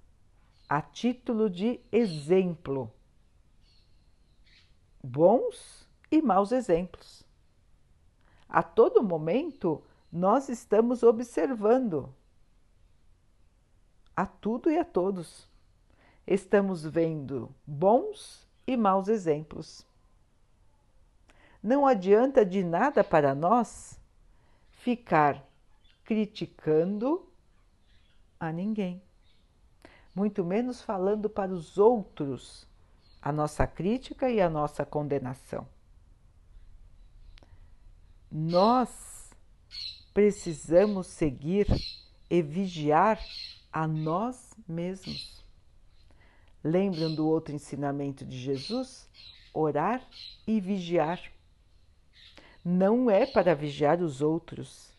a 0.69 0.83
título 0.83 1.49
de 1.49 1.81
exemplo, 1.91 2.93
bons 5.03 5.89
e 6.11 6.21
maus 6.21 6.53
exemplos. 6.53 7.25
A 8.49 8.63
todo 8.63 9.03
momento, 9.03 9.83
nós 10.13 10.49
estamos 10.49 11.03
observando 11.03 12.15
a 14.15 14.27
tudo 14.27 14.71
e 14.71 14.79
a 14.79 14.85
todos. 14.85 15.49
Estamos 16.27 16.85
vendo 16.85 17.55
bons 17.67 18.47
e 18.67 18.77
maus 18.77 19.09
exemplos. 19.09 19.87
Não 21.63 21.87
adianta 21.87 22.45
de 22.45 22.63
nada 22.63 23.03
para 23.03 23.35
nós 23.35 24.01
ficar 24.71 25.45
criticando 26.05 27.26
a 28.39 28.53
ninguém, 28.53 29.03
muito 30.15 30.45
menos 30.45 30.83
falando 30.83 31.29
para 31.29 31.53
os 31.53 31.79
outros 31.79 32.67
a 33.21 33.33
nossa 33.33 33.67
crítica 33.67 34.31
e 34.31 34.41
a 34.41 34.49
nossa 34.49 34.85
condenação. 34.85 35.67
Nós 38.31 39.31
precisamos 40.15 41.09
seguir 41.09 41.67
e 42.31 42.41
vigiar 42.41 43.21
a 43.73 43.87
nós 43.87 44.55
mesmos. 44.67 45.45
Lembram 46.63 47.15
do 47.15 47.27
outro 47.27 47.55
ensinamento 47.55 48.25
de 48.25 48.39
Jesus? 48.39 49.09
Orar 49.53 50.03
e 50.47 50.61
vigiar. 50.61 51.21
Não 52.65 53.11
é 53.11 53.27
para 53.27 53.55
vigiar 53.55 54.01
os 54.01 54.23
outros. 54.23 54.96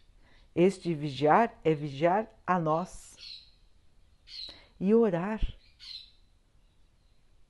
Este 0.59 0.91
vigiar 0.91 1.55
é 1.63 1.75
vigiar 1.75 2.27
a 2.43 2.57
nós. 2.57 3.15
E 4.79 4.91
orar, 4.91 5.39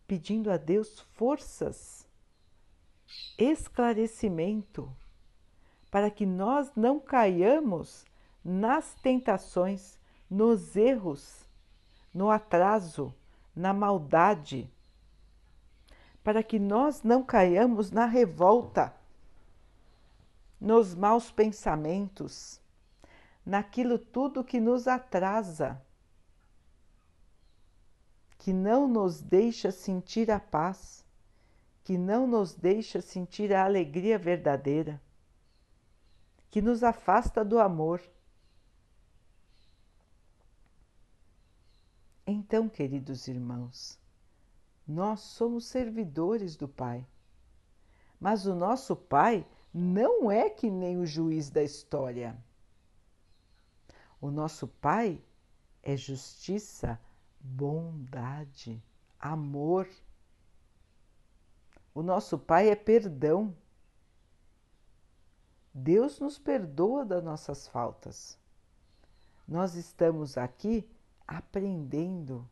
pedindo 0.06 0.52
a 0.52 0.58
Deus 0.58 1.00
forças, 1.16 2.06
esclarecimento, 3.38 4.94
para 5.90 6.12
que 6.12 6.26
nós 6.26 6.70
não 6.76 7.00
caiamos 7.00 8.06
nas 8.44 8.94
tentações, 8.96 9.98
nos 10.30 10.76
erros, 10.76 11.48
no 12.14 12.30
atraso, 12.30 13.16
na 13.56 13.74
maldade, 13.74 14.70
para 16.22 16.44
que 16.44 16.60
nós 16.60 17.04
não 17.04 17.24
caiamos 17.24 17.90
na 17.90 18.06
revolta, 18.06 18.94
nos 20.60 20.94
maus 20.94 21.32
pensamentos, 21.32 22.60
naquilo 23.48 23.98
tudo 23.98 24.44
que 24.44 24.60
nos 24.60 24.88
atrasa 24.88 25.82
que 28.38 28.54
não 28.54 28.88
nos 28.88 29.20
deixa 29.20 29.72
sentir 29.72 30.32
a 30.32 30.40
paz, 30.40 31.06
que 31.84 31.98
não 31.98 32.28
nos 32.28 32.54
deixa 32.54 33.02
sentir 33.02 33.54
a 33.54 33.66
alegria 33.66 34.18
verdadeira, 34.18 35.02
que 36.50 36.62
nos 36.62 36.82
afasta 36.84 37.44
do 37.44 37.60
amor. 37.60 38.02
Então, 42.26 42.70
queridos 42.70 43.28
irmãos, 43.28 44.00
nós 44.88 45.20
somos 45.20 45.66
servidores 45.66 46.56
do 46.56 46.68
Pai, 46.68 47.06
mas 48.20 48.46
o 48.46 48.56
nosso 48.56 48.96
Pai 48.96 49.46
não 49.74 50.32
é 50.32 50.50
que 50.50 50.70
nem 50.70 50.98
o 50.98 51.06
juiz 51.06 51.50
da 51.50 51.64
história. 51.64 52.38
O 54.20 54.32
nosso 54.32 54.68
Pai 54.68 55.22
é 55.84 55.96
justiça, 55.96 57.00
bondade, 57.40 58.84
amor. 59.20 59.88
O 61.94 62.02
nosso 62.02 62.38
Pai 62.38 62.70
é 62.70 62.76
perdão. 62.76 63.56
Deus 65.74 66.20
nos 66.20 66.40
perdoa 66.40 67.06
das 67.06 67.24
nossas 67.24 67.68
faltas. 67.68 68.38
Nós 69.48 69.76
estamos 69.76 70.38
aqui 70.38 70.90
aprendendo, 71.28 72.50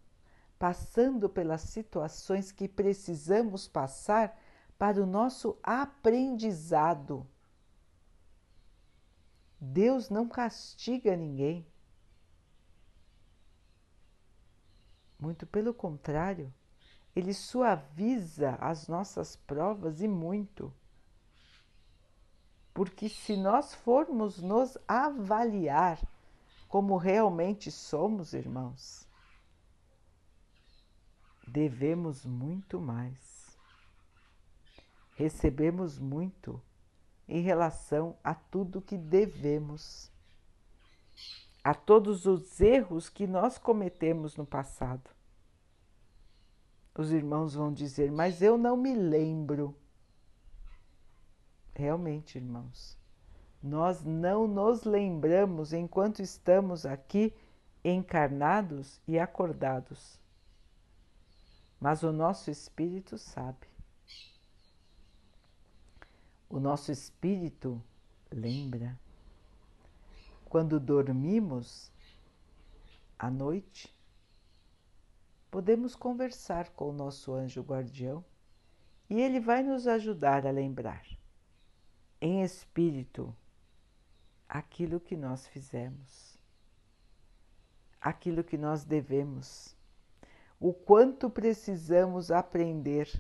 passando 0.60 1.28
pelas 1.28 1.62
situações 1.62 2.52
que 2.52 2.68
precisamos 2.68 3.68
passar 3.68 4.40
para 4.78 5.02
o 5.02 5.06
nosso 5.06 5.58
aprendizado. 5.64 7.28
Deus 9.72 10.10
não 10.10 10.28
castiga 10.28 11.16
ninguém. 11.16 11.66
Muito 15.20 15.48
pelo 15.48 15.74
contrário, 15.74 16.54
ele 17.16 17.34
suaviza 17.34 18.56
as 18.62 18.88
nossas 18.88 19.36
provas 19.36 20.02
e 20.02 20.08
muito. 20.08 20.72
Porque 22.74 23.10
se 23.10 23.36
nós 23.36 23.74
formos 23.74 24.42
nos 24.42 24.78
avaliar 24.88 26.00
como 26.68 26.98
realmente 26.98 27.72
somos, 27.72 28.34
irmãos, 28.34 29.08
devemos 31.48 32.24
muito 32.26 32.80
mais. 32.80 33.58
Recebemos 35.16 35.98
muito 35.98 36.62
em 37.28 37.42
relação 37.42 38.18
a 38.24 38.34
tudo 38.34 38.82
que 38.82 38.98
devemos 38.98 40.12
a 41.66 41.74
todos 41.74 42.28
os 42.28 42.62
erros 42.62 43.10
que 43.10 43.26
nós 43.26 43.58
cometemos 43.58 44.38
no 44.38 44.46
passado. 44.46 45.10
Os 46.96 47.12
irmãos 47.12 47.56
vão 47.56 47.74
dizer, 47.74 48.12
mas 48.12 48.40
eu 48.40 48.56
não 48.56 48.78
me 48.78 48.94
lembro. 48.94 49.76
Realmente, 51.74 52.38
irmãos, 52.38 52.96
nós 53.64 54.04
não 54.04 54.48
nos 54.48 54.84
lembramos 54.84 55.74
enquanto 55.74 56.22
estamos 56.22 56.86
aqui 56.86 57.34
encarnados 57.84 59.02
e 59.08 59.18
acordados. 59.18 60.20
Mas 61.80 62.04
o 62.04 62.12
nosso 62.12 62.52
espírito 62.52 63.18
sabe. 63.18 63.68
O 66.56 66.60
nosso 66.62 66.90
espírito 66.90 67.84
lembra 68.32 68.98
quando 70.46 70.80
dormimos 70.80 71.92
à 73.20 73.30
noite, 73.30 73.94
podemos 75.52 75.98
conversar 75.98 76.70
com 76.70 76.92
o 76.92 76.94
nosso 76.94 77.34
anjo 77.34 77.62
guardião 77.62 78.24
e 79.10 79.20
ele 79.20 79.42
vai 79.42 79.64
nos 79.64 79.86
ajudar 79.86 80.48
a 80.48 80.50
lembrar, 80.50 81.06
em 82.22 82.42
espírito, 82.42 83.36
aquilo 84.48 84.98
que 84.98 85.18
nós 85.18 85.46
fizemos, 85.48 86.38
aquilo 88.00 88.46
que 88.46 88.58
nós 88.58 88.86
devemos, 88.86 89.76
o 90.58 90.74
quanto 90.74 91.30
precisamos 91.30 92.32
aprender. 92.32 93.12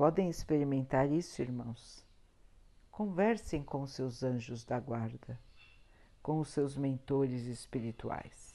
Podem 0.00 0.30
experimentar 0.30 1.12
isso, 1.12 1.42
irmãos. 1.42 2.06
Conversem 2.90 3.62
com 3.62 3.86
seus 3.86 4.22
anjos 4.22 4.64
da 4.64 4.80
guarda, 4.80 5.38
com 6.22 6.40
os 6.40 6.48
seus 6.48 6.74
mentores 6.74 7.44
espirituais. 7.44 8.54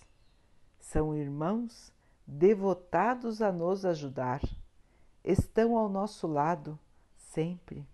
São 0.79 1.15
irmãos 1.15 1.93
devotados 2.25 3.43
a 3.43 3.51
nos 3.51 3.85
ajudar, 3.85 4.41
estão 5.23 5.77
ao 5.77 5.87
nosso 5.87 6.25
lado 6.25 6.79
sempre, 7.15 7.87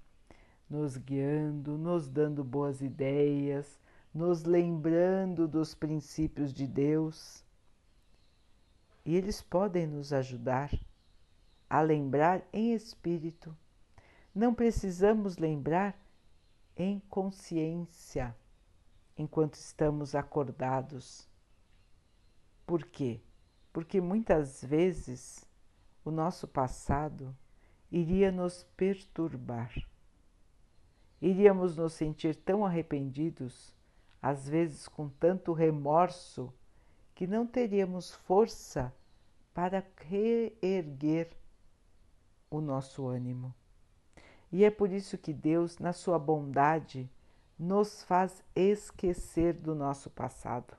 nos 0.70 0.96
guiando, 0.96 1.78
nos 1.78 2.08
dando 2.08 2.46
boas 2.46 2.82
ideias, 2.82 3.78
nos 4.14 4.46
lembrando 4.46 5.46
dos 5.46 5.76
princípios 5.76 6.54
de 6.54 6.66
Deus. 6.66 7.44
E 9.04 9.14
eles 9.14 9.42
podem 9.42 9.86
nos 9.86 10.14
ajudar 10.14 10.72
a 11.72 11.82
lembrar 11.82 12.44
em 12.52 12.74
espírito. 12.74 13.56
Não 14.34 14.54
precisamos 14.54 15.38
lembrar 15.38 16.00
em 16.76 17.00
consciência 17.10 18.36
enquanto 19.18 19.56
estamos 19.56 20.16
acordados. 20.16 21.28
Por 22.66 22.86
quê? 22.86 23.22
porque 23.74 24.02
muitas 24.02 24.64
vezes 24.64 25.48
o 26.04 26.12
nosso 26.12 26.48
passado 26.48 27.36
iria 27.92 28.32
nos 28.32 28.64
perturbar. 28.76 29.72
Iríamos 31.22 31.78
nos 31.78 31.94
sentir 31.94 32.36
tão 32.36 32.66
arrependidos, 32.66 33.76
às 34.22 34.48
vezes 34.50 34.88
com 34.88 35.08
tanto 35.08 35.54
remorso, 35.54 36.54
que 37.14 37.28
não 37.28 37.46
teríamos 37.46 38.12
força 38.12 38.94
para 39.54 39.86
reerguer 39.98 41.30
o 42.52 42.60
nosso 42.60 43.08
ânimo. 43.08 43.56
E 44.52 44.66
é 44.66 44.70
por 44.70 44.92
isso 44.92 45.18
que 45.18 45.34
Deus, 45.34 45.80
na 45.80 45.94
sua 45.94 46.20
bondade, 46.20 47.10
nos 47.58 48.04
faz 48.04 48.44
esquecer 48.54 49.54
do 49.54 49.74
nosso 49.74 50.10
passado 50.10 50.76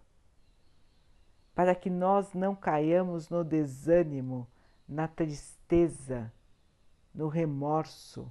para 1.54 1.74
que 1.74 1.90
nós 1.90 2.32
não 2.32 2.54
caiamos 2.54 3.28
no 3.28 3.44
desânimo, 3.44 4.46
na 4.88 5.06
tristeza, 5.06 6.32
no 7.14 7.28
remorso 7.28 8.30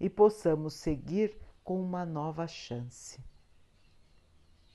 e 0.00 0.10
possamos 0.10 0.74
seguir 0.74 1.36
com 1.62 1.80
uma 1.80 2.04
nova 2.04 2.46
chance. 2.46 3.20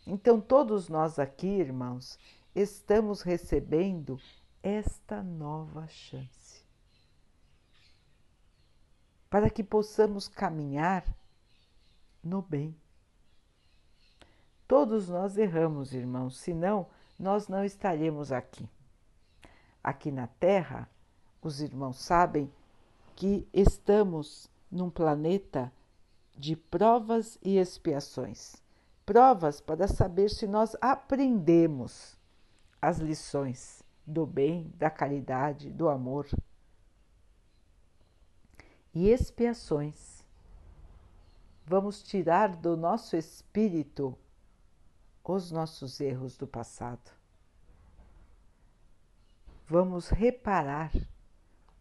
Então, 0.06 0.40
todos 0.40 0.88
nós 0.88 1.20
aqui, 1.20 1.48
irmãos, 1.48 2.18
estamos 2.56 3.22
recebendo 3.22 4.18
esta 4.64 5.22
nova 5.22 5.86
chance 5.88 6.47
para 9.30 9.50
que 9.50 9.64
possamos 9.64 10.28
caminhar 10.28 11.06
no 12.24 12.42
bem. 12.42 12.76
Todos 14.68 15.08
nós 15.08 15.38
erramos, 15.38 15.94
irmãos, 15.94 16.38
senão 16.38 16.88
nós 17.18 17.48
não 17.48 17.64
estaremos 17.64 18.32
aqui. 18.32 18.68
Aqui 19.84 20.12
na 20.12 20.28
Terra, 20.28 20.90
os 21.42 21.62
irmãos 21.62 22.00
sabem 22.00 22.52
que 23.16 23.48
estamos 23.54 24.50
num 24.72 24.90
planeta 24.90 25.72
de 26.36 26.56
provas 26.56 27.38
e 27.42 27.58
expiações 27.58 28.62
provas 29.08 29.62
para 29.62 29.88
saber 29.88 30.30
se 30.30 30.46
nós 30.46 30.76
aprendemos 30.82 32.18
as 32.82 33.00
lições 33.00 33.82
do 34.06 34.26
bem, 34.26 34.70
da 34.76 34.90
caridade, 34.90 35.72
do 35.72 35.88
amor. 35.88 36.28
E 39.00 39.10
expiações. 39.10 40.26
Vamos 41.64 42.02
tirar 42.02 42.56
do 42.56 42.76
nosso 42.76 43.16
espírito 43.16 44.18
os 45.24 45.52
nossos 45.52 46.02
erros 46.02 46.36
do 46.36 46.48
passado. 46.48 47.12
Vamos 49.68 50.10
reparar 50.10 50.92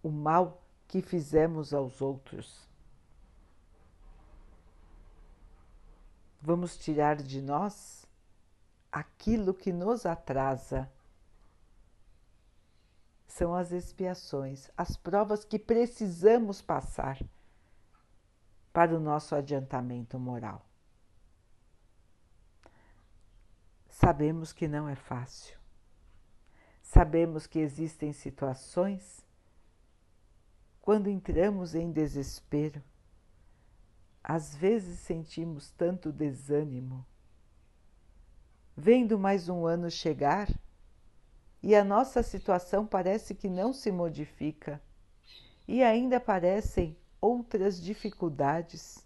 o 0.03 0.11
mal 0.11 0.63
que 0.87 1.01
fizemos 1.01 1.73
aos 1.73 2.03
outros. 2.03 2.69
Vamos 6.43 6.77
tirar 6.77 7.17
de 7.17 7.41
nós 7.41 8.05
aquilo 8.93 9.55
que 9.55 9.73
nos 9.73 10.05
atrasa. 10.05 10.87
São 13.27 13.55
as 13.55 13.73
expiações, 13.73 14.71
as 14.77 14.97
provas 14.97 15.45
que 15.45 15.59
precisamos 15.59 16.63
passar 16.63 17.19
para 18.73 18.95
o 18.95 19.01
nosso 19.01 19.35
adiantamento 19.35 20.19
moral. 20.19 20.65
Sabemos 23.89 24.53
que 24.53 24.69
não 24.69 24.89
é 24.89 24.95
fácil. 24.95 25.59
Sabemos 26.83 27.47
que 27.47 27.59
existem 27.59 28.13
situações 28.13 29.27
quando 30.81 31.09
entramos 31.09 31.75
em 31.75 31.91
desespero. 31.91 32.83
Às 34.23 34.55
vezes 34.55 35.01
sentimos 35.01 35.71
tanto 35.73 36.13
desânimo. 36.13 37.05
Vendo 38.77 39.19
mais 39.19 39.49
um 39.49 39.67
ano 39.67 39.91
chegar 39.91 40.49
e 41.67 41.75
a 41.75 41.83
nossa 41.83 42.23
situação 42.23 42.87
parece 42.87 43.35
que 43.35 43.51
não 43.51 43.73
se 43.73 43.91
modifica 43.91 44.81
e 45.67 45.83
ainda 45.83 46.19
aparecem 46.19 46.97
outras 47.21 47.83
dificuldades. 47.83 49.05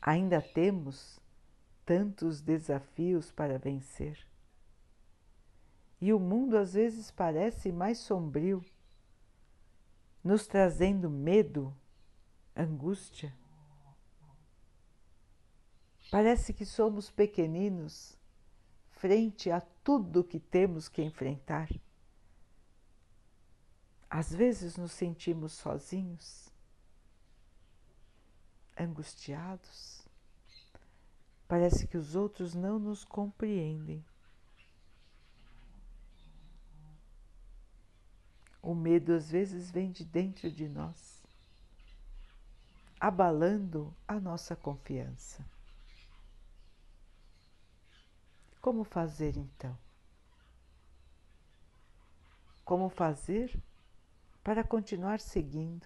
Ainda 0.00 0.40
temos 0.40 1.20
tantos 1.84 2.40
desafios 2.40 3.30
para 3.30 3.58
vencer. 3.58 4.26
E 6.00 6.14
o 6.14 6.18
mundo 6.18 6.56
às 6.56 6.72
vezes 6.72 7.10
parece 7.10 7.70
mais 7.70 7.98
sombrio, 7.98 8.64
nos 10.24 10.46
trazendo 10.46 11.10
medo, 11.10 11.76
angústia. 12.56 13.36
Parece 16.10 16.54
que 16.54 16.64
somos 16.64 17.10
pequeninos 17.10 18.16
frente 19.02 19.50
a 19.50 19.60
tudo 19.60 20.22
que 20.22 20.38
temos 20.38 20.88
que 20.88 21.02
enfrentar. 21.02 21.68
Às 24.08 24.32
vezes 24.32 24.76
nos 24.76 24.92
sentimos 24.92 25.54
sozinhos, 25.54 26.48
angustiados. 28.78 30.06
Parece 31.48 31.88
que 31.88 31.96
os 31.96 32.14
outros 32.14 32.54
não 32.54 32.78
nos 32.78 33.04
compreendem. 33.04 34.04
O 38.62 38.72
medo 38.72 39.14
às 39.14 39.28
vezes 39.28 39.68
vem 39.68 39.90
de 39.90 40.04
dentro 40.04 40.48
de 40.48 40.68
nós, 40.68 41.24
abalando 43.00 43.92
a 44.06 44.20
nossa 44.20 44.54
confiança. 44.54 45.44
Como 48.62 48.84
fazer 48.84 49.36
então? 49.36 49.76
Como 52.64 52.88
fazer 52.88 53.60
para 54.44 54.62
continuar 54.62 55.18
seguindo? 55.18 55.84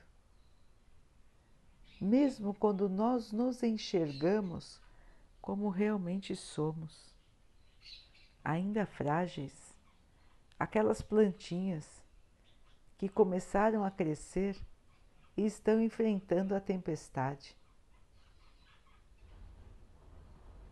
Mesmo 1.98 2.52
quando 2.52 2.86
nós 2.86 3.32
nos 3.32 3.62
enxergamos 3.62 4.78
como 5.40 5.70
realmente 5.70 6.36
somos, 6.36 7.16
ainda 8.44 8.84
frágeis, 8.84 9.74
aquelas 10.58 11.00
plantinhas 11.00 12.04
que 12.98 13.08
começaram 13.08 13.84
a 13.84 13.90
crescer 13.90 14.54
e 15.34 15.46
estão 15.46 15.80
enfrentando 15.80 16.54
a 16.54 16.60
tempestade. 16.60 17.56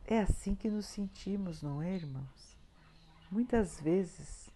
É 0.07 0.21
assim 0.21 0.55
que 0.55 0.69
nos 0.69 0.87
sentimos, 0.87 1.63
não 1.63 1.83
é, 1.83 1.95
irmãos? 1.95 2.57
Muitas 3.31 3.81
vezes, 3.81 4.51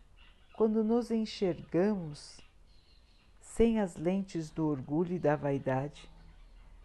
quando 0.54 0.84
nos 0.84 1.11
enxergamos 1.11 2.40
sem 3.40 3.80
as 3.80 3.96
lentes 3.96 4.50
do 4.50 4.66
orgulho 4.66 5.14
e 5.14 5.18
da 5.18 5.37
vaidade, 5.37 6.08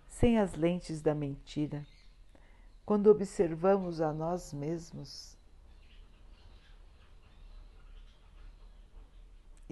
sem 0.08 0.40
as 0.40 0.56
lentes 0.56 1.02
da 1.02 1.14
mentira, 1.14 1.86
quando 2.86 3.08
observamos 3.08 4.00
a 4.00 4.14
nós 4.14 4.54
mesmos, 4.54 5.38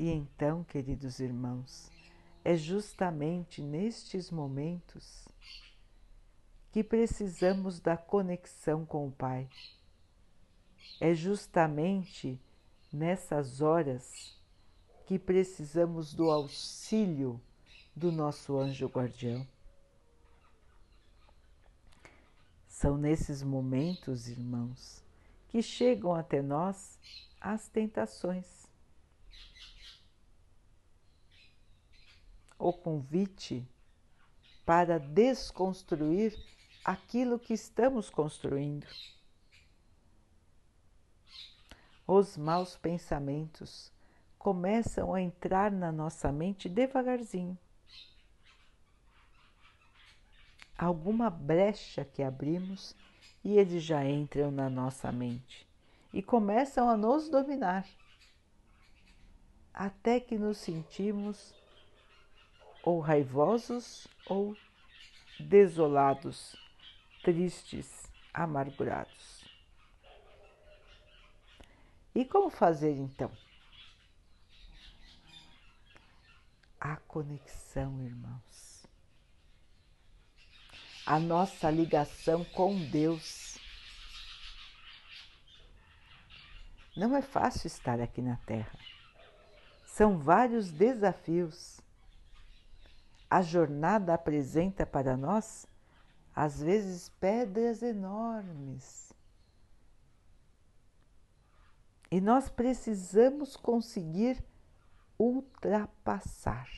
E 0.01 0.09
então, 0.09 0.63
queridos 0.63 1.19
irmãos, 1.19 1.91
é 2.43 2.55
justamente 2.55 3.61
nestes 3.61 4.31
momentos 4.31 5.27
que 6.71 6.83
precisamos 6.83 7.79
da 7.79 7.97
conexão 7.97 8.85
com 8.85 9.07
o 9.07 9.11
Pai. 9.11 9.49
É 10.99 11.13
justamente 11.13 12.39
nessas 12.91 13.61
horas 13.61 14.37
que 15.05 15.19
precisamos 15.19 16.13
do 16.13 16.31
auxílio 16.31 17.41
do 17.95 18.11
nosso 18.11 18.57
anjo 18.57 18.87
guardião. 18.87 19.45
São 22.67 22.97
nesses 22.97 23.43
momentos, 23.43 24.27
irmãos, 24.29 25.03
que 25.49 25.61
chegam 25.61 26.15
até 26.15 26.41
nós 26.41 26.97
as 27.39 27.67
tentações. 27.67 28.65
O 32.57 32.71
convite 32.71 33.67
para 34.65 34.97
desconstruir 34.97 36.33
aquilo 36.83 37.39
que 37.39 37.53
estamos 37.53 38.09
construindo. 38.09 38.87
Os 42.07 42.35
maus 42.35 42.75
pensamentos 42.75 43.91
começam 44.37 45.13
a 45.13 45.21
entrar 45.21 45.71
na 45.71 45.91
nossa 45.91 46.31
mente 46.31 46.67
devagarzinho. 46.67 47.57
Alguma 50.77 51.29
brecha 51.29 52.03
que 52.03 52.23
abrimos 52.23 52.95
e 53.43 53.57
eles 53.57 53.83
já 53.83 54.03
entram 54.03 54.51
na 54.51 54.69
nossa 54.69 55.11
mente 55.11 55.67
e 56.11 56.21
começam 56.21 56.89
a 56.89 56.97
nos 56.97 57.29
dominar, 57.29 57.87
até 59.73 60.19
que 60.19 60.37
nos 60.37 60.57
sentimos 60.57 61.53
ou 62.83 62.99
raivosos 62.99 64.07
ou 64.25 64.57
desolados, 65.39 66.55
tristes, 67.21 68.09
amargurados. 68.33 69.45
E 72.13 72.25
como 72.25 72.49
fazer 72.49 72.91
então? 72.91 73.31
A 76.79 76.97
conexão, 76.97 78.01
irmãos 78.01 78.71
a 81.05 81.19
nossa 81.19 81.69
ligação 81.69 82.45
com 82.45 82.77
Deus. 82.89 83.57
Não 86.95 87.15
é 87.15 87.21
fácil 87.21 87.67
estar 87.67 87.99
aqui 87.99 88.21
na 88.21 88.37
Terra. 88.37 88.77
São 89.85 90.17
vários 90.17 90.71
desafios. 90.71 91.81
A 93.29 93.41
jornada 93.41 94.13
apresenta 94.13 94.85
para 94.85 95.15
nós, 95.17 95.65
às 96.35 96.61
vezes, 96.61 97.09
pedras 97.19 97.81
enormes. 97.81 99.11
E 102.09 102.19
nós 102.19 102.49
precisamos 102.49 103.55
conseguir 103.55 104.43
ultrapassar. 105.17 106.69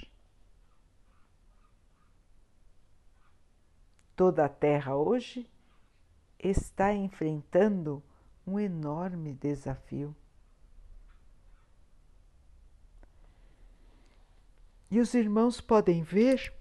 Toda 4.16 4.46
a 4.46 4.50
Terra 4.50 4.96
hoje 4.96 5.50
está 6.38 6.94
enfrentando 6.94 8.04
um 8.46 8.60
enorme 8.60 9.34
desafio. 9.34 10.16
E 14.92 15.00
os 15.00 15.16
irmãos 15.16 15.60
podem 15.60 16.04
ver, 16.04 16.54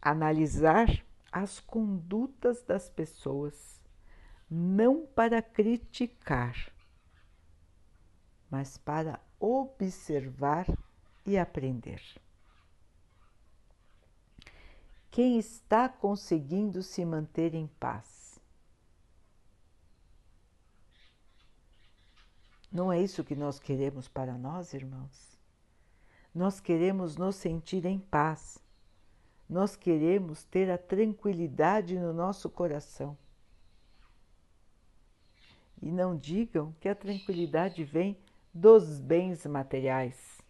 analisar 0.00 1.03
as 1.34 1.58
condutas 1.58 2.62
das 2.62 2.88
pessoas, 2.88 3.82
não 4.48 5.04
para 5.04 5.42
criticar, 5.42 6.72
mas 8.48 8.78
para 8.78 9.18
observar 9.40 10.64
e 11.26 11.36
aprender 11.36 12.00
quem 15.10 15.38
está 15.38 15.88
conseguindo 15.88 16.82
se 16.84 17.04
manter 17.04 17.52
em 17.54 17.66
paz. 17.66 18.40
Não 22.70 22.92
é 22.92 23.00
isso 23.00 23.24
que 23.24 23.34
nós 23.34 23.58
queremos 23.58 24.06
para 24.06 24.38
nós, 24.38 24.72
irmãos? 24.72 25.38
Nós 26.32 26.60
queremos 26.60 27.16
nos 27.16 27.36
sentir 27.36 27.84
em 27.86 27.98
paz. 27.98 28.63
Nós 29.48 29.76
queremos 29.76 30.42
ter 30.44 30.70
a 30.70 30.78
tranquilidade 30.78 31.98
no 31.98 32.12
nosso 32.12 32.48
coração. 32.48 33.16
E 35.82 35.92
não 35.92 36.16
digam 36.16 36.74
que 36.80 36.88
a 36.88 36.94
tranquilidade 36.94 37.84
vem 37.84 38.16
dos 38.52 38.98
bens 38.98 39.44
materiais, 39.44 40.40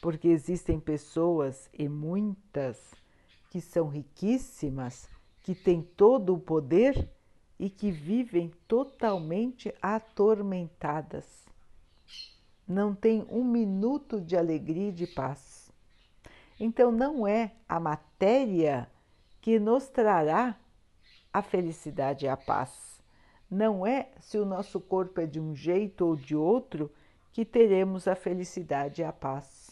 porque 0.00 0.28
existem 0.28 0.80
pessoas 0.80 1.68
e 1.72 1.88
muitas 1.88 2.94
que 3.50 3.60
são 3.60 3.88
riquíssimas, 3.88 5.08
que 5.42 5.54
têm 5.54 5.82
todo 5.82 6.34
o 6.34 6.40
poder 6.40 7.10
e 7.58 7.68
que 7.68 7.90
vivem 7.90 8.50
totalmente 8.66 9.74
atormentadas. 9.82 11.44
Não 12.66 12.94
tem 12.94 13.26
um 13.28 13.44
minuto 13.44 14.20
de 14.20 14.36
alegria 14.36 14.88
e 14.88 14.92
de 14.92 15.06
paz. 15.06 15.70
Então, 16.58 16.92
não 16.92 17.26
é 17.26 17.52
a 17.68 17.80
matéria 17.80 18.09
que 19.40 19.58
nos 19.58 19.88
trará 19.88 20.56
a 21.32 21.42
felicidade 21.42 22.26
e 22.26 22.28
a 22.28 22.36
paz. 22.36 23.02
Não 23.50 23.86
é 23.86 24.10
se 24.20 24.38
o 24.38 24.44
nosso 24.44 24.80
corpo 24.80 25.20
é 25.20 25.26
de 25.26 25.40
um 25.40 25.54
jeito 25.54 26.06
ou 26.06 26.16
de 26.16 26.36
outro 26.36 26.90
que 27.32 27.44
teremos 27.44 28.06
a 28.06 28.14
felicidade 28.14 29.02
e 29.02 29.04
a 29.04 29.12
paz. 29.12 29.70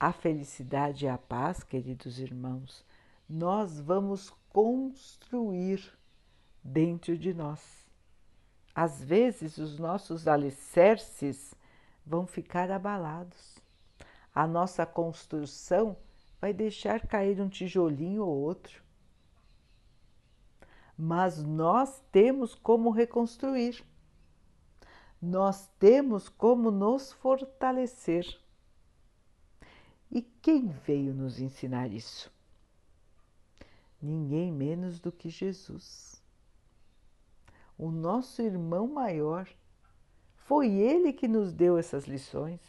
a 0.00 0.12
felicidade 0.12 1.04
e 1.04 1.08
a 1.08 1.18
paz, 1.18 1.62
queridos 1.62 2.18
irmãos, 2.18 2.82
nós 3.28 3.78
vamos 3.78 4.30
construir 4.48 5.92
dentro 6.64 7.18
de 7.18 7.34
nós. 7.34 7.60
Às 8.74 9.04
vezes, 9.04 9.58
os 9.58 9.78
nossos 9.78 10.26
alicerces 10.26 11.54
vão 12.04 12.26
ficar 12.26 12.70
abalados. 12.70 13.49
A 14.34 14.46
nossa 14.46 14.86
construção 14.86 15.96
vai 16.40 16.52
deixar 16.52 17.06
cair 17.06 17.40
um 17.40 17.48
tijolinho 17.48 18.24
ou 18.24 18.36
outro. 18.36 18.82
Mas 20.96 21.42
nós 21.42 22.02
temos 22.12 22.54
como 22.54 22.90
reconstruir. 22.90 23.84
Nós 25.20 25.68
temos 25.78 26.28
como 26.28 26.70
nos 26.70 27.12
fortalecer 27.12 28.40
e 30.10 30.22
quem 30.22 30.68
veio 30.68 31.14
nos 31.14 31.38
ensinar 31.38 31.92
isso? 31.92 32.32
Ninguém 34.02 34.50
menos 34.50 34.98
do 34.98 35.12
que 35.12 35.30
Jesus. 35.30 36.20
O 37.78 37.90
nosso 37.90 38.42
irmão 38.42 38.88
maior. 38.88 39.48
Foi 40.34 40.68
ele 40.68 41.12
que 41.12 41.28
nos 41.28 41.52
deu 41.52 41.78
essas 41.78 42.06
lições. 42.06 42.60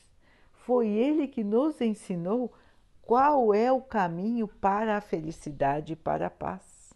Foi 0.66 0.88
ele 0.88 1.28
que 1.28 1.44
nos 1.44 1.82
ensinou 1.82 2.54
qual 3.02 3.54
é 3.54 3.72
o 3.72 3.82
caminho 3.82 4.48
para 4.48 4.98
a 4.98 5.02
felicidade 5.02 5.94
e 5.94 5.96
para 5.96 6.28
a 6.28 6.30
paz. 6.30 6.94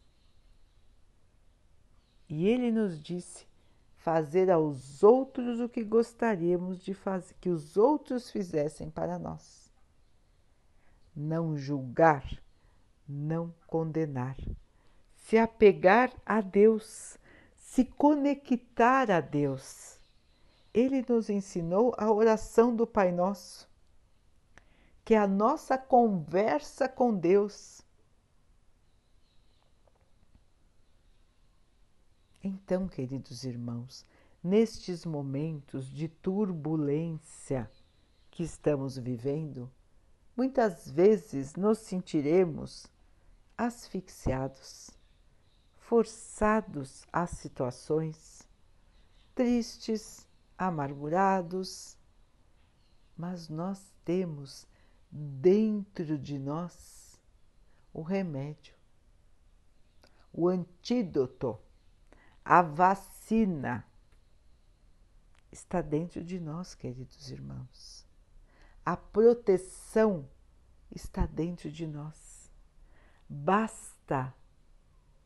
E 2.29 2.47
ele 2.47 2.71
nos 2.71 3.01
disse: 3.01 3.45
fazer 3.97 4.49
aos 4.49 5.03
outros 5.03 5.59
o 5.59 5.69
que 5.69 5.83
gostaríamos 5.83 6.79
de 6.79 6.93
fazer, 6.93 7.35
que 7.41 7.49
os 7.49 7.75
outros 7.77 8.29
fizessem 8.29 8.89
para 8.89 9.17
nós 9.19 9.65
não 11.15 11.57
julgar, 11.57 12.27
não 13.07 13.53
condenar, 13.65 14.35
se 15.15 15.37
apegar 15.37 16.11
a 16.25 16.41
Deus, 16.41 17.17
se 17.55 17.85
conectar 17.85 19.09
a 19.09 19.21
Deus. 19.21 19.94
Ele 20.75 21.05
nos 21.07 21.29
ensinou 21.29 21.95
a 21.97 22.11
oração 22.11 22.75
do 22.75 22.85
Pai 22.85 23.09
Nosso, 23.09 23.65
que 25.05 25.13
é 25.13 25.17
a 25.17 25.25
nossa 25.25 25.77
conversa 25.77 26.89
com 26.89 27.15
Deus. 27.15 27.81
Então, 32.43 32.89
queridos 32.89 33.45
irmãos, 33.45 34.05
nestes 34.43 35.05
momentos 35.05 35.89
de 35.89 36.09
turbulência 36.09 37.71
que 38.29 38.43
estamos 38.43 38.97
vivendo, 38.97 39.71
muitas 40.35 40.91
vezes 40.91 41.55
nos 41.55 41.77
sentiremos 41.77 42.85
asfixiados, 43.57 44.91
forçados 45.77 47.05
às 47.13 47.29
situações, 47.29 48.45
tristes, 49.33 50.24
amargurados, 50.57 51.97
mas 53.15 53.49
nós 53.49 53.93
temos 54.03 54.67
dentro 55.11 56.17
de 56.17 56.37
nós 56.37 57.19
o 57.93 58.01
remédio, 58.01 58.75
o 60.33 60.49
antídoto, 60.49 61.57
a 62.43 62.61
vacina 62.61 63.85
está 65.51 65.81
dentro 65.81 66.23
de 66.23 66.39
nós, 66.39 66.75
queridos 66.75 67.31
irmãos. 67.31 68.05
A 68.85 68.95
proteção 68.95 70.29
está 70.91 71.25
dentro 71.25 71.71
de 71.71 71.87
nós. 71.87 72.51
Basta 73.27 74.35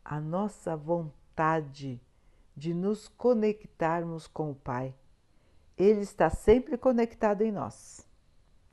a 0.05 0.19
nossa 0.19 0.77
vontade 0.77 1.99
de 2.55 2.73
nos 2.73 3.07
conectarmos 3.07 4.27
com 4.27 4.51
o 4.51 4.55
Pai. 4.55 4.95
Ele 5.79 6.01
está 6.01 6.29
sempre 6.29 6.77
conectado 6.77 7.41
em 7.41 7.53
nós. 7.53 8.05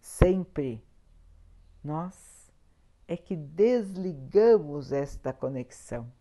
Sempre. 0.01 0.85
Nós 1.85 2.53
é 3.07 3.17
que 3.17 3.37
desligamos 3.37 4.91
esta 4.91 5.33
conexão 5.33 6.13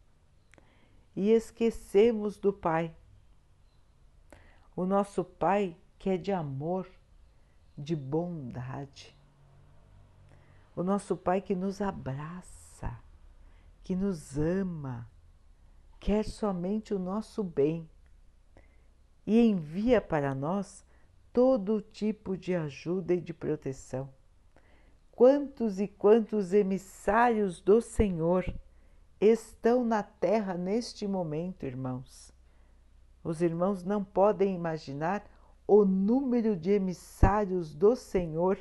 e 1.16 1.32
esquecemos 1.32 2.38
do 2.38 2.54
Pai. 2.54 2.96
O 4.76 4.86
nosso 4.86 5.24
Pai 5.24 5.76
que 5.98 6.12
é 6.12 6.18
de 6.18 6.32
amor, 6.32 6.88
de 7.76 7.96
bondade. 7.96 9.18
O 10.76 10.84
nosso 10.84 11.18
Pai 11.18 11.42
que 11.42 11.56
nos 11.56 11.82
abraça, 11.82 13.00
que 13.84 13.96
nos 13.96 14.38
ama, 14.38 15.10
quer 16.00 16.26
somente 16.26 16.94
o 16.94 17.00
nosso 17.00 17.44
bem 17.44 17.90
e 19.26 19.40
envia 19.40 20.00
para 20.00 20.36
nós 20.36 20.86
todo 21.34 21.82
tipo 21.82 22.38
de 22.38 22.56
ajuda 22.56 23.14
e 23.14 23.22
de 23.22 23.34
proteção. 23.34 24.10
Quantos 25.12 25.80
e 25.80 25.88
quantos 25.88 26.54
emissários 26.54 27.62
do 27.62 27.82
Senhor 27.82 28.46
estão 29.20 29.84
na 29.84 30.04
terra 30.04 30.56
neste 30.56 31.08
momento, 31.08 31.66
irmãos? 31.66 32.34
Os 33.24 33.42
irmãos 33.42 33.84
não 33.84 34.04
podem 34.04 34.54
imaginar 34.54 35.26
o 35.68 35.84
número 35.84 36.56
de 36.56 36.72
emissários 36.72 37.74
do 37.74 37.96
Senhor 37.96 38.60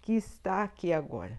que 0.00 0.12
está 0.14 0.64
aqui 0.64 0.92
agora. 0.92 1.38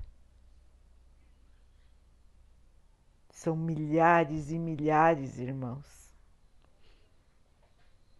São 3.29 3.57
milhares 3.57 4.51
e 4.51 4.57
milhares, 4.57 5.37
irmãos. 5.37 6.02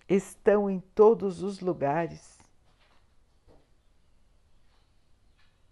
Estão 0.08 0.70
em 0.70 0.80
todos 0.80 1.42
os 1.42 1.60
lugares. 1.60 2.38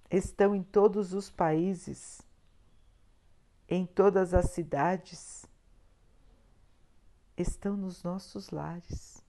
Estão 0.10 0.54
em 0.56 0.64
todos 0.64 1.14
os 1.14 1.30
países, 1.30 2.22
em 3.70 3.86
todas 3.86 4.34
as 4.34 4.52
cidades 4.52 5.46
estão 7.42 7.76
nos 7.76 8.04
nossos 8.04 8.50
lares 8.50 9.24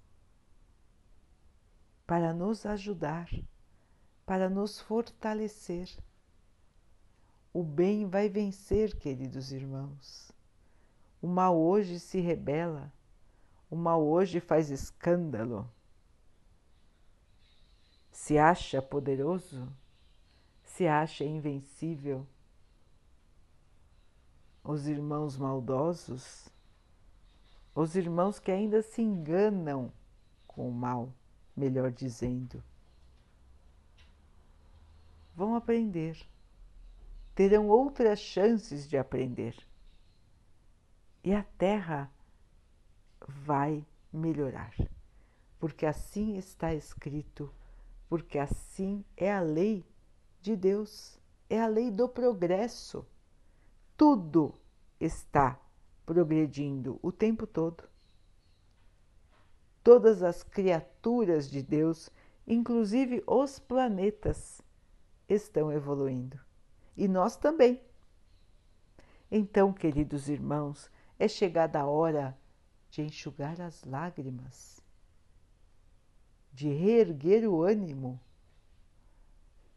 para 2.07 2.35
nos 2.35 2.67
ajudar, 2.67 3.31
para 4.27 4.51
nos 4.51 4.81
fortalecer. 4.81 5.89
O 7.53 7.63
bem 7.63 8.07
vai 8.07 8.29
vencer, 8.29 8.95
queridos 8.97 9.53
irmãos. 9.53 10.31
O 11.21 11.27
mal 11.27 11.59
hoje 11.59 11.99
se 12.01 12.21
rebela, 12.21 12.93
o 13.73 13.77
mal 13.77 14.07
hoje 14.07 14.39
faz 14.39 14.71
escândalo. 14.71 15.67
Se 18.11 18.37
acha 18.37 18.83
poderoso, 18.83 19.67
se 20.63 20.87
acha 20.87 21.25
invencível. 21.25 22.27
Os 24.63 24.87
irmãos 24.87 25.39
maldosos 25.39 26.53
os 27.75 27.97
irmãos 27.97 28.39
que 28.39 28.51
ainda 28.51 28.83
se 28.83 29.01
enganam 29.01 29.91
com 30.47 30.69
o 30.69 30.73
mal, 30.73 31.11
melhor 31.57 31.91
dizendo. 31.91 32.63
Vão 35.35 35.57
aprender, 35.57 36.23
terão 37.35 37.69
outras 37.69 38.19
chances 38.19 38.87
de 38.87 38.99
aprender. 38.99 39.57
E 41.25 41.33
a 41.33 41.43
terra 41.43 42.13
vai 43.29 43.85
melhorar, 44.13 44.75
porque 45.59 45.87
assim 45.87 46.37
está 46.37 46.75
escrito, 46.75 47.53
porque 48.09 48.39
assim 48.39 49.05
é 49.17 49.33
a 49.33 49.41
lei 49.41 49.85
de 50.41 50.57
Deus, 50.57 51.19
é 51.49 51.61
a 51.61 51.67
lei 51.67 51.91
do 51.91 52.09
progresso. 52.09 53.07
Tudo 53.97 54.55
está 55.01 55.61
progredindo 56.05 56.99
o 57.03 57.13
tempo 57.13 57.47
todo. 57.47 57.85
Todas 59.83 60.23
as 60.23 60.43
criaturas 60.43 61.51
de 61.51 61.63
Deus, 61.63 62.11
inclusive 62.47 63.23
os 63.27 63.59
planetas, 63.59 64.61
estão 65.29 65.73
evoluindo. 65.73 66.39
E 66.97 67.09
nós 67.09 67.37
também. 67.37 67.81
Então, 69.31 69.73
queridos 69.73 70.29
irmãos, 70.29 70.91
é 71.19 71.27
chegada 71.27 71.81
a 71.81 71.87
hora 71.87 72.39
de 72.93 73.03
enxugar 73.03 73.61
as 73.61 73.83
lágrimas, 73.83 74.81
de 76.53 76.69
reerguer 76.69 77.49
o 77.49 77.63
ânimo, 77.63 78.21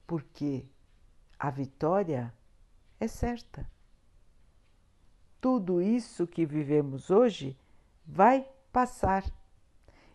porque 0.05 0.67
a 1.39 1.49
vitória 1.49 2.31
é 2.99 3.07
certa 3.07 3.67
tudo 5.45 5.79
isso 5.79 6.25
que 6.25 6.43
vivemos 6.43 7.11
hoje 7.11 7.55
vai 8.03 8.49
passar 8.73 9.23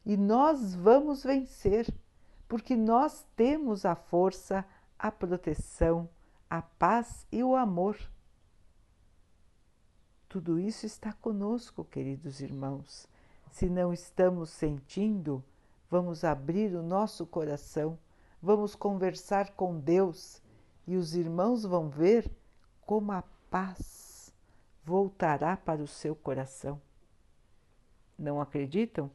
e 0.04 0.16
nós 0.16 0.74
vamos 0.74 1.22
vencer, 1.22 1.86
porque 2.48 2.74
nós 2.74 3.24
temos 3.36 3.84
a 3.84 3.94
força, 3.94 4.64
a 4.98 5.08
proteção, 5.08 6.10
a 6.50 6.60
paz 6.60 7.28
e 7.30 7.44
o 7.44 7.54
amor. 7.54 7.96
Tudo 10.30 10.58
isso 10.60 10.86
está 10.86 11.12
conosco, 11.12 11.84
queridos 11.84 12.40
irmãos. 12.40 13.08
Se 13.50 13.68
não 13.68 13.92
estamos 13.92 14.50
sentindo, 14.50 15.42
vamos 15.90 16.22
abrir 16.22 16.72
o 16.76 16.84
nosso 16.84 17.26
coração, 17.26 17.98
vamos 18.40 18.76
conversar 18.76 19.50
com 19.54 19.80
Deus 19.80 20.40
e 20.86 20.96
os 20.96 21.16
irmãos 21.16 21.64
vão 21.64 21.88
ver 21.88 22.30
como 22.86 23.10
a 23.10 23.24
paz 23.50 24.32
voltará 24.84 25.56
para 25.56 25.82
o 25.82 25.88
seu 25.88 26.14
coração. 26.14 26.80
Não 28.16 28.40
acreditam? 28.40 29.10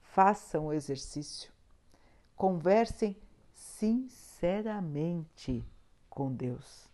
Façam 0.00 0.66
o 0.66 0.72
exercício. 0.72 1.50
Conversem 2.36 3.16
sinceramente 3.52 5.66
com 6.08 6.32
Deus. 6.32 6.88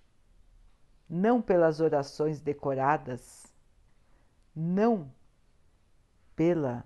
Não 1.06 1.42
pelas 1.42 1.80
orações 1.80 2.40
decoradas, 2.40 3.47
não 4.58 5.08
pela 6.34 6.84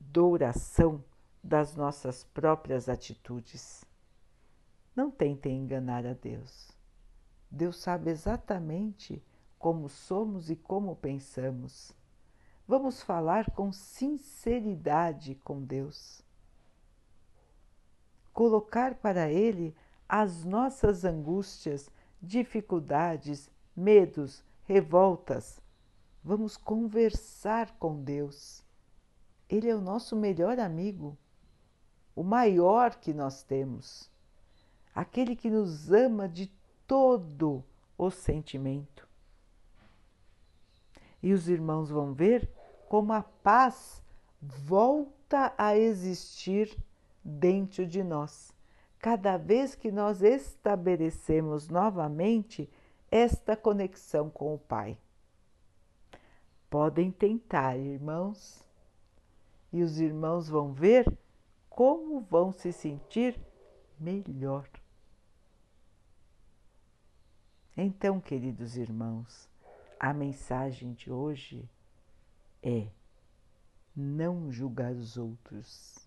douração 0.00 1.04
das 1.44 1.76
nossas 1.76 2.24
próprias 2.24 2.88
atitudes. 2.88 3.84
Não 4.96 5.10
tentem 5.10 5.58
enganar 5.58 6.06
a 6.06 6.14
Deus. 6.14 6.72
Deus 7.50 7.76
sabe 7.76 8.10
exatamente 8.10 9.22
como 9.58 9.86
somos 9.90 10.48
e 10.48 10.56
como 10.56 10.96
pensamos. 10.96 11.92
Vamos 12.66 13.02
falar 13.02 13.50
com 13.50 13.70
sinceridade 13.70 15.34
com 15.34 15.62
Deus. 15.62 16.24
Colocar 18.32 18.94
para 18.94 19.30
Ele 19.30 19.76
as 20.08 20.42
nossas 20.42 21.04
angústias, 21.04 21.90
dificuldades, 22.22 23.50
medos, 23.76 24.42
revoltas. 24.64 25.60
Vamos 26.22 26.56
conversar 26.56 27.72
com 27.78 28.02
Deus. 28.02 28.64
Ele 29.48 29.68
é 29.68 29.74
o 29.74 29.80
nosso 29.80 30.16
melhor 30.16 30.58
amigo, 30.58 31.18
o 32.14 32.22
maior 32.22 32.94
que 32.96 33.12
nós 33.12 33.42
temos, 33.42 34.10
aquele 34.94 35.34
que 35.34 35.50
nos 35.50 35.92
ama 35.92 36.28
de 36.28 36.50
todo 36.86 37.64
o 37.98 38.10
sentimento. 38.10 39.08
E 41.22 41.32
os 41.32 41.48
irmãos 41.48 41.90
vão 41.90 42.12
ver 42.12 42.50
como 42.88 43.12
a 43.12 43.22
paz 43.22 44.02
volta 44.40 45.54
a 45.56 45.76
existir 45.76 46.76
dentro 47.24 47.86
de 47.86 48.02
nós, 48.02 48.52
cada 48.98 49.36
vez 49.36 49.74
que 49.74 49.90
nós 49.90 50.22
estabelecemos 50.22 51.68
novamente 51.68 52.68
esta 53.12 53.54
conexão 53.54 54.30
com 54.30 54.54
o 54.54 54.58
Pai. 54.58 54.98
Podem 56.70 57.12
tentar, 57.12 57.76
irmãos. 57.76 58.64
e 59.70 59.82
os 59.82 60.00
irmãos 60.00 60.48
vão 60.48 60.72
ver 60.72 61.06
como 61.68 62.20
vão 62.20 62.52
se 62.52 62.72
sentir 62.72 63.38
melhor. 63.98 64.68
Então, 67.74 68.20
queridos 68.20 68.76
irmãos, 68.76 69.48
a 69.98 70.12
mensagem 70.12 70.92
de 70.92 71.10
hoje 71.10 71.66
é 72.62 72.88
não 73.96 74.50
julgar 74.50 74.92
os 74.92 75.16
outros. 75.16 75.98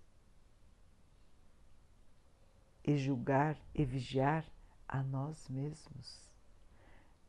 E 2.84 2.96
julgar 2.98 3.60
e 3.74 3.84
vigiar 3.84 4.46
a 4.88 5.02
nós 5.02 5.50
mesmos. 5.50 6.35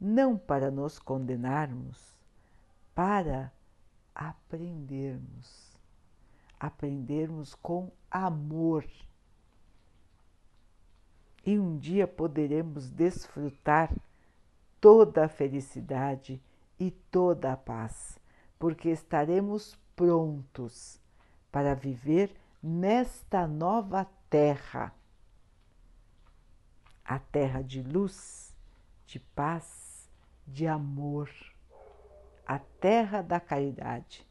Não 0.00 0.36
para 0.36 0.70
nos 0.70 0.98
condenarmos, 0.98 2.14
para 2.94 3.52
aprendermos. 4.14 5.76
Aprendermos 6.58 7.54
com 7.54 7.90
amor. 8.10 8.86
E 11.44 11.58
um 11.58 11.78
dia 11.78 12.06
poderemos 12.08 12.90
desfrutar 12.90 13.94
toda 14.80 15.26
a 15.26 15.28
felicidade 15.28 16.42
e 16.78 16.90
toda 16.90 17.52
a 17.52 17.56
paz, 17.56 18.18
porque 18.58 18.88
estaremos 18.88 19.78
prontos 19.94 21.00
para 21.50 21.74
viver 21.74 22.34
nesta 22.62 23.46
nova 23.46 24.06
terra 24.28 24.92
a 27.04 27.18
terra 27.20 27.62
de 27.62 27.82
luz, 27.82 28.54
de 29.06 29.20
paz, 29.20 29.85
de 30.46 30.66
amor, 30.66 31.30
a 32.46 32.58
terra 32.58 33.22
da 33.22 33.40
caridade. 33.40 34.26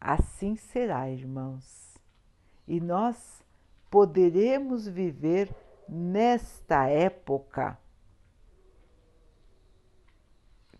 Assim 0.00 0.56
será, 0.56 1.08
irmãos, 1.08 1.96
e 2.66 2.80
nós 2.80 3.44
poderemos 3.90 4.86
viver 4.86 5.54
nesta 5.88 6.86
época 6.86 7.78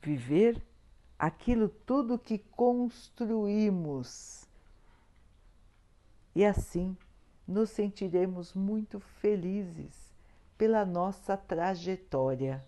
viver 0.07 0.65
aquilo 1.19 1.69
tudo 1.69 2.19
que 2.19 2.39
construímos. 2.39 4.49
E 6.33 6.45
assim 6.45 6.97
nos 7.47 7.71
sentiremos 7.71 8.55
muito 8.55 9.01
felizes 9.01 10.15
pela 10.57 10.85
nossa 10.85 11.37
trajetória. 11.37 12.65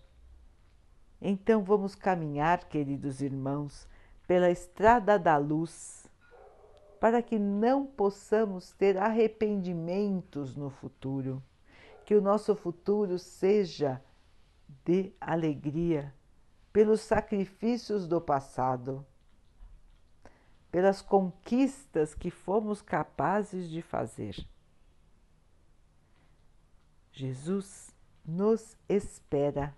Então 1.21 1.63
vamos 1.63 1.95
caminhar, 1.95 2.65
queridos 2.69 3.21
irmãos, 3.21 3.87
pela 4.25 4.49
estrada 4.49 5.19
da 5.19 5.37
luz, 5.37 6.07
para 6.99 7.21
que 7.21 7.37
não 7.37 7.85
possamos 7.85 8.71
ter 8.71 8.97
arrependimentos 8.97 10.55
no 10.55 10.69
futuro, 10.69 11.43
que 12.05 12.15
o 12.15 12.21
nosso 12.21 12.55
futuro 12.55 13.17
seja 13.17 14.01
de 14.85 15.13
alegria 15.19 16.13
pelos 16.71 17.01
sacrifícios 17.01 18.07
do 18.07 18.21
passado, 18.21 19.05
pelas 20.71 21.01
conquistas 21.01 22.13
que 22.13 22.29
fomos 22.29 22.81
capazes 22.81 23.69
de 23.69 23.81
fazer. 23.81 24.35
Jesus 27.11 27.93
nos 28.23 28.77
espera 28.87 29.75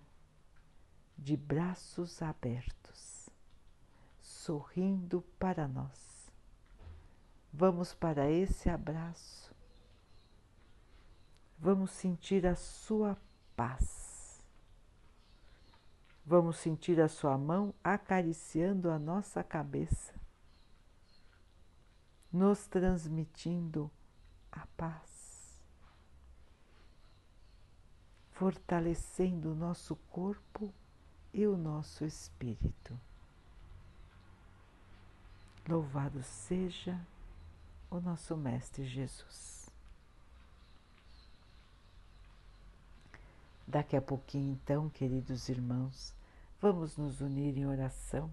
de 1.22 1.36
braços 1.36 2.20
abertos, 2.20 3.30
sorrindo 4.20 5.22
para 5.38 5.68
nós. 5.68 6.30
Vamos 7.52 7.94
para 7.94 8.30
esse 8.30 8.68
abraço. 8.68 9.54
Vamos 11.58 11.90
sentir 11.92 12.46
a 12.46 12.56
sua 12.56 13.16
paz 13.54 14.02
Vamos 16.24 16.56
sentir 16.58 17.00
a 17.00 17.08
sua 17.08 17.36
mão 17.36 17.74
acariciando 17.82 18.90
a 18.90 18.98
nossa 18.98 19.42
cabeça, 19.42 20.14
nos 22.32 22.68
transmitindo 22.68 23.90
a 24.50 24.64
paz, 24.76 25.60
fortalecendo 28.30 29.50
o 29.50 29.54
nosso 29.54 29.96
corpo 30.10 30.72
e 31.32 31.46
o 31.46 31.56
nosso 31.56 32.04
espírito. 32.04 32.98
Louvado 35.68 36.22
seja 36.22 37.00
o 37.90 38.00
nosso 38.00 38.36
Mestre 38.36 38.84
Jesus. 38.84 39.70
Daqui 43.66 43.96
a 43.96 44.02
pouquinho, 44.02 44.52
então, 44.52 44.90
queridos 44.90 45.48
irmãos, 45.48 46.12
vamos 46.60 46.96
nos 46.96 47.20
unir 47.20 47.56
em 47.56 47.66
oração, 47.66 48.30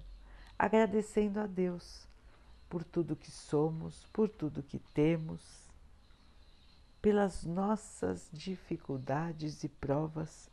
agradecendo 0.58 1.40
a 1.40 1.46
Deus 1.46 2.08
por 2.70 2.84
tudo 2.84 3.16
que 3.16 3.32
somos, 3.32 4.06
por 4.12 4.28
tudo 4.28 4.64
que 4.64 4.80
temos, 4.94 5.42
pelas 7.02 7.44
nossas 7.44 8.30
dificuldades 8.34 9.64
e 9.64 9.70
provas, 9.70 10.49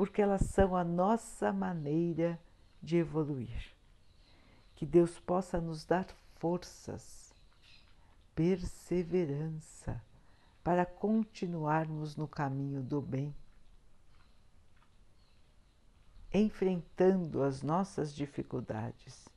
porque 0.00 0.22
elas 0.22 0.46
são 0.46 0.74
a 0.74 0.82
nossa 0.82 1.52
maneira 1.52 2.40
de 2.82 2.96
evoluir. 2.96 3.70
Que 4.74 4.86
Deus 4.86 5.20
possa 5.20 5.60
nos 5.60 5.84
dar 5.84 6.06
forças, 6.36 7.34
perseverança 8.34 10.02
para 10.64 10.86
continuarmos 10.86 12.16
no 12.16 12.26
caminho 12.26 12.82
do 12.82 13.02
bem 13.02 13.36
enfrentando 16.32 17.42
as 17.42 17.60
nossas 17.60 18.14
dificuldades 18.14 19.28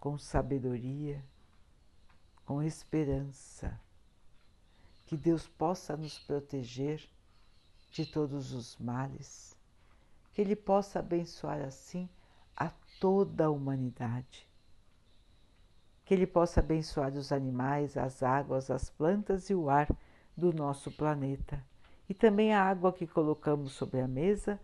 com 0.00 0.18
sabedoria, 0.18 1.24
com 2.44 2.60
esperança. 2.60 3.80
Que 5.06 5.16
Deus 5.16 5.46
possa 5.46 5.96
nos 5.96 6.18
proteger 6.18 7.08
de 7.92 8.04
todos 8.04 8.50
os 8.50 8.76
males, 8.76 9.53
que 10.34 10.42
Ele 10.42 10.56
possa 10.56 10.98
abençoar 10.98 11.62
assim 11.62 12.08
a 12.56 12.70
toda 13.00 13.46
a 13.46 13.50
humanidade, 13.50 14.48
que 16.04 16.12
Ele 16.12 16.26
possa 16.26 16.60
abençoar 16.60 17.12
os 17.14 17.30
animais, 17.30 17.96
as 17.96 18.22
águas, 18.22 18.70
as 18.70 18.90
plantas 18.90 19.48
e 19.48 19.54
o 19.54 19.70
ar 19.70 19.88
do 20.36 20.52
nosso 20.52 20.90
planeta, 20.90 21.64
e 22.08 22.12
também 22.12 22.52
a 22.52 22.62
água 22.62 22.92
que 22.92 23.06
colocamos 23.06 23.72
sobre 23.72 24.00
a 24.00 24.08
mesa 24.08 24.60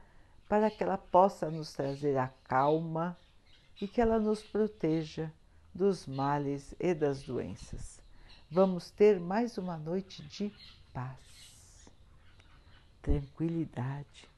para 0.48 0.68
que 0.70 0.82
ela 0.82 0.98
possa 0.98 1.48
nos 1.48 1.72
trazer 1.72 2.18
a 2.18 2.28
calma 2.44 3.16
e 3.80 3.86
que 3.86 4.00
ela 4.00 4.18
nos 4.18 4.42
proteja 4.42 5.32
dos 5.72 6.06
males 6.06 6.74
e 6.80 6.92
das 6.92 7.22
doenças. 7.22 8.02
Vamos 8.50 8.90
ter 8.90 9.20
mais 9.20 9.56
uma 9.56 9.78
noite 9.78 10.22
de 10.24 10.52
paz, 10.92 11.88
tranquilidade. 13.00 14.29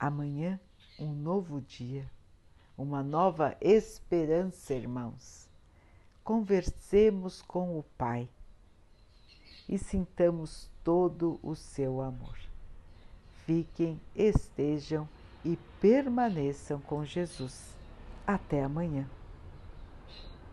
Amanhã, 0.00 0.58
um 0.98 1.12
novo 1.12 1.60
dia, 1.60 2.10
uma 2.76 3.04
nova 3.04 3.56
esperança, 3.60 4.74
irmãos. 4.74 5.48
Conversemos 6.24 7.42
com 7.42 7.78
o 7.78 7.84
Pai 7.96 8.28
e 9.68 9.78
sintamos 9.78 10.68
todo 10.82 11.38
o 11.42 11.54
seu 11.54 12.00
amor 12.00 12.50
fiquem, 13.50 14.00
estejam 14.14 15.08
e 15.44 15.58
permaneçam 15.80 16.80
com 16.80 17.04
Jesus. 17.04 17.76
Até 18.24 18.62
amanhã. 18.62 19.08